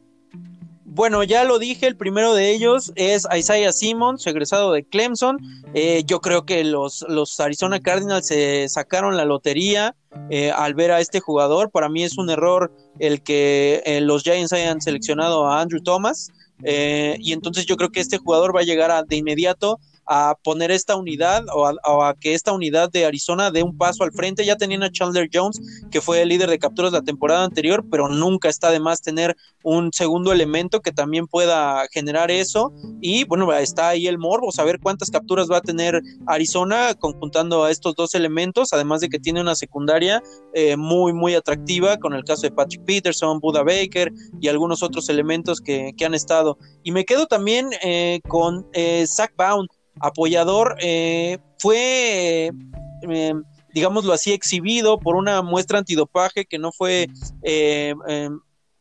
Bueno, 0.93 1.23
ya 1.23 1.45
lo 1.45 1.57
dije, 1.57 1.87
el 1.87 1.95
primero 1.95 2.33
de 2.33 2.51
ellos 2.51 2.91
es 2.95 3.25
Isaiah 3.33 3.71
Simmons, 3.71 4.27
egresado 4.27 4.73
de 4.73 4.83
Clemson. 4.83 5.37
Eh, 5.73 6.03
yo 6.05 6.19
creo 6.19 6.45
que 6.45 6.65
los, 6.65 7.05
los, 7.07 7.39
Arizona 7.39 7.79
Cardinals 7.79 8.27
se 8.27 8.67
sacaron 8.67 9.15
la 9.15 9.23
lotería 9.23 9.95
eh, 10.29 10.51
al 10.51 10.73
ver 10.73 10.91
a 10.91 10.99
este 10.99 11.21
jugador. 11.21 11.71
Para 11.71 11.87
mí 11.87 12.03
es 12.03 12.17
un 12.17 12.29
error 12.29 12.73
el 12.99 13.23
que 13.23 13.81
eh, 13.85 14.01
los 14.01 14.23
Giants 14.23 14.51
hayan 14.51 14.81
seleccionado 14.81 15.47
a 15.47 15.61
Andrew 15.61 15.81
Thomas. 15.81 16.29
y 16.61 17.31
entonces 17.31 17.65
yo 17.65 17.77
creo 17.77 17.89
que 17.89 18.01
este 18.01 18.17
jugador 18.17 18.53
va 18.53 18.59
a 18.59 18.63
llegar 18.63 19.05
de 19.07 19.15
inmediato 19.15 19.79
a 20.13 20.37
poner 20.43 20.71
esta 20.71 20.97
unidad 20.97 21.45
o 21.55 21.65
a, 22.03 22.15
que 22.19 22.33
esta 22.33 22.51
unidad 22.51 22.91
de 22.91 23.05
Arizona 23.05 23.49
dé 23.49 23.63
un 23.63 23.77
paso 23.77 24.03
al 24.03 24.11
frente. 24.11 24.43
Ya 24.43 24.57
tenían 24.57 24.83
a 24.83 24.91
Chandler 24.91 25.29
Jones, 25.33 25.61
que 25.89 26.01
fue 26.01 26.21
el 26.21 26.27
líder 26.27 26.49
de 26.49 26.59
capturas 26.59 26.91
la 26.91 27.01
temporada 27.01 27.45
anterior, 27.45 27.85
pero 27.89 28.09
nunca 28.09 28.49
está 28.49 28.71
de 28.71 28.81
más 28.81 29.01
tener 29.01 29.37
un 29.63 29.93
segundo 29.93 30.33
elemento 30.33 30.81
que 30.81 30.91
también 30.91 31.27
pueda 31.27 31.87
generar 31.93 32.29
eso. 32.29 32.73
Y 32.99 33.23
bueno, 33.23 33.53
está 33.53 33.87
ahí 33.87 34.05
el 34.07 34.17
morbo, 34.17 34.51
saber 34.51 34.81
cuántas 34.81 35.09
capturas 35.09 35.49
va 35.49 35.57
a 35.57 35.61
tener 35.61 36.01
Arizona 36.27 36.93
conjuntando 36.99 37.63
a 37.63 37.71
estos 37.71 37.95
dos 37.95 38.13
elementos, 38.13 38.73
además 38.73 38.99
de 38.99 39.07
que 39.07 39.17
tiene 39.17 39.39
una 39.39 39.55
secundaria 39.55 40.21
eh, 40.53 40.75
muy, 40.75 41.13
muy 41.13 41.35
atractiva 41.35 41.95
con 41.95 42.15
el 42.15 42.25
caso 42.25 42.41
de 42.41 42.51
Patrick 42.51 42.83
Peterson, 42.83 43.39
Buda 43.39 43.63
Baker 43.63 44.11
y 44.41 44.49
algunos 44.49 44.83
otros 44.83 45.07
elementos 45.07 45.61
que, 45.61 45.95
han 46.01 46.15
estado. 46.15 46.57
Y 46.83 46.91
me 46.91 47.05
quedo 47.05 47.27
también 47.27 47.69
eh, 47.83 48.19
con 48.27 48.67
eh, 48.73 49.05
Zach 49.07 49.31
Bound 49.37 49.69
apoyador, 49.99 50.75
eh, 50.81 51.39
fue, 51.57 52.51
eh, 53.09 53.33
digámoslo 53.73 54.13
así, 54.13 54.31
exhibido 54.31 54.99
por 54.99 55.15
una 55.15 55.41
muestra 55.41 55.79
antidopaje 55.79 56.45
que 56.45 56.59
no 56.59 56.71
fue 56.71 57.07
eh, 57.43 57.93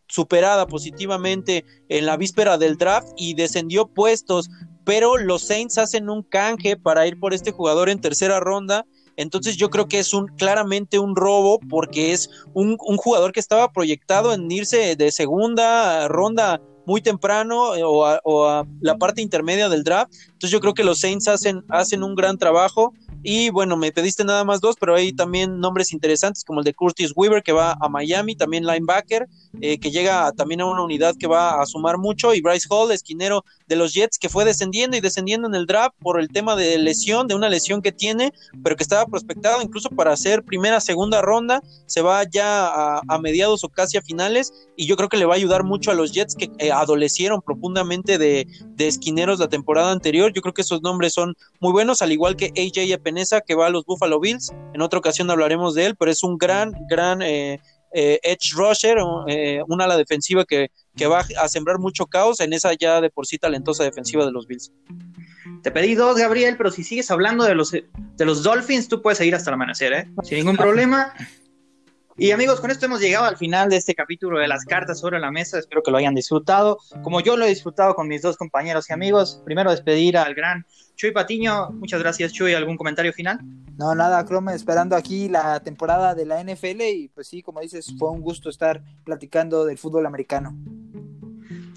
superada 0.08 0.66
positivamente 0.66 1.64
en 1.88 2.06
la 2.06 2.16
víspera 2.16 2.58
del 2.58 2.76
draft 2.76 3.08
y 3.16 3.34
descendió 3.34 3.86
puestos, 3.86 4.48
pero 4.84 5.16
los 5.16 5.42
Saints 5.42 5.78
hacen 5.78 6.08
un 6.08 6.22
canje 6.22 6.76
para 6.76 7.06
ir 7.06 7.18
por 7.18 7.34
este 7.34 7.52
jugador 7.52 7.88
en 7.88 8.00
tercera 8.00 8.40
ronda. 8.40 8.86
Entonces 9.16 9.56
yo 9.56 9.68
creo 9.68 9.86
que 9.86 9.98
es 9.98 10.14
un 10.14 10.28
claramente 10.28 10.98
un 10.98 11.14
robo 11.14 11.60
porque 11.68 12.12
es 12.12 12.30
un 12.54 12.76
jugador 12.78 13.32
que 13.32 13.40
estaba 13.40 13.70
proyectado 13.70 14.32
en 14.32 14.50
irse 14.50 14.96
de 14.96 15.12
segunda 15.12 16.08
ronda 16.08 16.60
muy 16.86 17.00
temprano 17.00 17.74
eh, 17.74 17.82
o, 17.84 18.46
a, 18.46 18.66
la 18.80 18.96
parte 18.96 19.22
intermedia 19.22 19.68
del 19.68 19.84
draft. 19.84 20.12
Entonces 20.24 20.50
yo 20.50 20.60
creo 20.60 20.74
que 20.74 20.84
los 20.84 21.00
Saints 21.00 21.28
hacen, 21.28 21.64
hacen 21.68 22.02
un 22.02 22.14
gran 22.14 22.38
trabajo 22.38 22.92
Y 23.22 23.50
bueno, 23.50 23.76
me 23.76 23.92
pediste 23.92 24.24
nada 24.24 24.44
más 24.44 24.60
dos, 24.60 24.76
pero 24.80 24.94
hay 24.94 25.12
también 25.12 25.60
nombres 25.60 25.92
interesantes 25.92 26.42
como 26.42 26.60
el 26.60 26.64
de 26.64 26.72
Curtis 26.72 27.12
Weaver 27.14 27.42
que 27.42 27.52
va 27.52 27.76
a 27.80 27.88
Miami, 27.88 28.34
también 28.34 28.64
linebacker, 28.64 29.28
eh, 29.60 29.78
que 29.78 29.90
llega 29.90 30.32
también 30.32 30.62
a 30.62 30.66
una 30.66 30.82
unidad 30.82 31.14
que 31.18 31.26
va 31.26 31.60
a 31.60 31.66
sumar 31.66 31.98
mucho, 31.98 32.34
y 32.34 32.40
Bryce 32.40 32.66
Hall, 32.70 32.92
esquinero 32.92 33.44
de 33.66 33.76
los 33.76 33.92
Jets, 33.92 34.18
que 34.18 34.28
fue 34.30 34.44
descendiendo 34.44 34.96
y 34.96 35.00
descendiendo 35.00 35.48
en 35.48 35.54
el 35.54 35.66
draft 35.66 35.94
por 36.00 36.18
el 36.18 36.28
tema 36.28 36.56
de 36.56 36.78
lesión, 36.78 37.28
de 37.28 37.34
una 37.34 37.48
lesión 37.48 37.82
que 37.82 37.92
tiene, 37.92 38.32
pero 38.62 38.76
que 38.76 38.82
estaba 38.82 39.04
prospectado 39.06 39.60
incluso 39.60 39.90
para 39.90 40.12
hacer 40.12 40.42
primera, 40.42 40.80
segunda 40.80 41.20
ronda, 41.20 41.60
se 41.86 42.00
va 42.00 42.24
ya 42.24 43.00
a, 43.06 43.18
mediados 43.20 43.64
o 43.64 43.68
casi 43.68 43.98
a 43.98 44.02
finales, 44.02 44.52
y 44.76 44.86
yo 44.86 44.96
creo 44.96 45.10
que 45.10 45.18
le 45.18 45.26
va 45.26 45.34
a 45.34 45.36
ayudar 45.36 45.62
mucho 45.62 45.90
a 45.90 45.94
los 45.94 46.12
Jets 46.12 46.34
que 46.34 46.50
eh, 46.58 46.72
adolecieron 46.72 47.42
profundamente 47.42 48.16
de, 48.16 48.46
de 48.76 48.88
esquineros 48.88 49.38
la 49.38 49.48
temporada 49.48 49.92
anterior. 49.92 50.32
Yo 50.32 50.40
creo 50.40 50.54
que 50.54 50.62
esos 50.62 50.80
nombres 50.80 51.12
son 51.12 51.34
muy 51.60 51.72
buenos, 51.72 52.00
al 52.00 52.12
igual 52.12 52.36
que 52.36 52.46
AJ 52.46 52.94
Epenesa, 53.10 53.40
que 53.40 53.54
va 53.54 53.66
a 53.66 53.70
los 53.70 53.84
Buffalo 53.84 54.20
Bills. 54.20 54.52
En 54.72 54.82
otra 54.82 54.98
ocasión 54.98 55.30
hablaremos 55.30 55.74
de 55.74 55.86
él, 55.86 55.96
pero 55.96 56.10
es 56.10 56.22
un 56.22 56.38
gran, 56.38 56.72
gran 56.88 57.22
eh, 57.22 57.60
eh, 57.92 58.20
edge 58.22 58.54
rusher, 58.54 58.98
eh, 59.26 59.60
una 59.66 59.84
ala 59.84 59.96
defensiva 59.96 60.44
que, 60.44 60.70
que 60.96 61.06
va 61.06 61.24
a 61.40 61.48
sembrar 61.48 61.78
mucho 61.78 62.06
caos 62.06 62.40
en 62.40 62.52
esa 62.52 62.72
ya 62.74 63.00
de 63.00 63.10
por 63.10 63.26
sí 63.26 63.36
talentosa 63.36 63.82
defensiva 63.82 64.24
de 64.24 64.32
los 64.32 64.46
Bills. 64.46 64.72
Te 65.62 65.72
pedí 65.72 65.94
dos, 65.94 66.16
Gabriel, 66.16 66.56
pero 66.56 66.70
si 66.70 66.84
sigues 66.84 67.10
hablando 67.10 67.44
de 67.44 67.54
los, 67.54 67.72
de 67.72 68.24
los 68.24 68.42
Dolphins, 68.42 68.88
tú 68.88 69.02
puedes 69.02 69.18
seguir 69.18 69.34
hasta 69.34 69.50
el 69.50 69.54
amanecer, 69.54 69.92
¿eh? 69.92 70.08
Sin 70.22 70.38
ningún 70.38 70.56
problema. 70.56 71.12
Y 72.16 72.32
amigos, 72.32 72.60
con 72.60 72.70
esto 72.70 72.86
hemos 72.86 73.00
llegado 73.00 73.24
al 73.24 73.38
final 73.38 73.70
de 73.70 73.76
este 73.76 73.94
capítulo 73.94 74.38
de 74.38 74.46
las 74.46 74.66
cartas 74.66 75.00
sobre 75.00 75.18
la 75.18 75.30
mesa. 75.30 75.58
Espero 75.58 75.82
que 75.82 75.90
lo 75.90 75.96
hayan 75.96 76.14
disfrutado, 76.14 76.78
como 77.02 77.20
yo 77.20 77.36
lo 77.36 77.46
he 77.46 77.48
disfrutado 77.48 77.94
con 77.94 78.08
mis 78.08 78.20
dos 78.20 78.36
compañeros 78.36 78.90
y 78.90 78.92
amigos. 78.92 79.40
Primero 79.46 79.70
despedir 79.70 80.18
al 80.18 80.34
gran 80.34 80.66
Chuy 81.00 81.12
Patiño. 81.12 81.70
Muchas 81.70 81.98
gracias, 82.00 82.30
Chuy. 82.30 82.52
¿Algún 82.52 82.76
comentario 82.76 83.10
final? 83.14 83.40
No, 83.78 83.94
nada, 83.94 84.22
Chrome, 84.26 84.52
esperando 84.52 84.94
aquí 84.94 85.30
la 85.30 85.58
temporada 85.60 86.14
de 86.14 86.26
la 86.26 86.44
NFL 86.44 86.82
y 86.82 87.08
pues 87.08 87.26
sí, 87.26 87.40
como 87.40 87.60
dices, 87.60 87.94
fue 87.98 88.10
un 88.10 88.20
gusto 88.20 88.50
estar 88.50 88.82
platicando 89.02 89.64
del 89.64 89.78
fútbol 89.78 90.04
americano. 90.04 90.54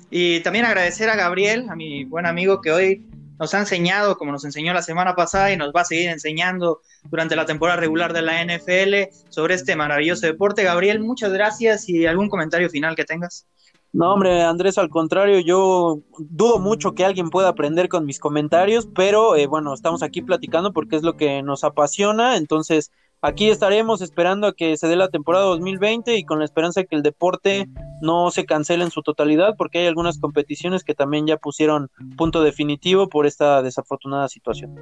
Y 0.10 0.42
también 0.42 0.66
agradecer 0.66 1.10
a 1.10 1.16
Gabriel, 1.16 1.70
a 1.70 1.76
mi 1.78 2.04
buen 2.04 2.26
amigo 2.26 2.60
que 2.60 2.74
hoy 2.74 3.08
nos 3.40 3.54
ha 3.54 3.60
enseñado, 3.60 4.18
como 4.18 4.34
nos 4.34 4.44
enseñó 4.44 4.74
la 4.74 4.82
semana 4.82 5.16
pasada 5.16 5.54
y 5.54 5.56
nos 5.56 5.74
va 5.74 5.82
a 5.82 5.86
seguir 5.86 6.10
enseñando 6.10 6.82
durante 7.06 7.38
la 7.38 7.46
temporada 7.46 7.80
regular 7.80 8.12
de 8.12 8.24
la 8.24 8.44
NFL 8.44 9.16
sobre 9.30 9.54
este 9.56 9.78
maravilloso 9.78 10.28
deporte. 10.28 10.64
Gabriel, 10.64 11.00
muchas 11.00 11.32
gracias 11.32 11.88
y 11.88 12.06
algún 12.06 12.28
comentario 12.28 12.70
final 12.70 12.98
que 12.98 13.06
tengas. 13.06 13.48
No, 13.94 14.12
hombre, 14.12 14.42
Andrés, 14.42 14.80
al 14.80 14.90
contrario, 14.90 15.40
yo 15.40 16.00
dudo 16.18 16.58
mucho 16.58 16.96
que 16.96 17.06
alguien 17.06 17.30
pueda 17.30 17.50
aprender 17.50 17.90
con 17.90 18.08
mis 18.08 18.20
comentarios, 18.20 18.88
pero 18.96 19.36
eh, 19.36 19.46
bueno, 19.46 19.72
estamos 19.72 20.02
aquí 20.02 20.24
platicando 20.24 20.74
porque 20.74 20.96
es 20.96 21.04
lo 21.04 21.16
que 21.16 21.44
nos 21.44 21.64
apasiona, 21.64 22.38
entonces 22.38 22.92
aquí 23.22 23.52
estaremos 23.52 24.02
esperando 24.02 24.48
a 24.48 24.56
que 24.56 24.78
se 24.78 24.88
dé 24.88 24.96
la 24.96 25.10
temporada 25.10 25.46
2020 25.46 26.18
y 26.18 26.24
con 26.24 26.40
la 26.40 26.46
esperanza 26.46 26.82
de 26.82 26.88
que 26.88 26.96
el 26.96 27.04
deporte 27.04 27.70
no 28.02 28.32
se 28.32 28.46
cancele 28.46 28.84
en 28.84 28.90
su 28.90 29.04
totalidad, 29.04 29.54
porque 29.60 29.78
hay 29.78 29.86
algunas 29.86 30.18
competiciones 30.18 30.84
que 30.84 30.96
también 30.96 31.28
ya 31.28 31.38
pusieron 31.38 31.92
punto 32.18 32.42
definitivo 32.42 33.10
por 33.10 33.28
esta 33.28 33.62
desafortunada 33.62 34.28
situación. 34.28 34.76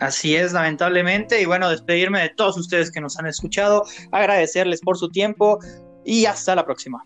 Así 0.00 0.34
es, 0.34 0.52
lamentablemente, 0.52 1.40
y 1.40 1.44
bueno, 1.44 1.70
despedirme 1.70 2.20
de 2.20 2.30
todos 2.30 2.58
ustedes 2.58 2.90
que 2.90 3.00
nos 3.00 3.16
han 3.16 3.28
escuchado, 3.28 3.84
agradecerles 4.10 4.80
por 4.80 4.98
su 4.98 5.08
tiempo 5.08 5.60
y 6.04 6.26
hasta 6.26 6.56
la 6.56 6.64
próxima. 6.64 7.04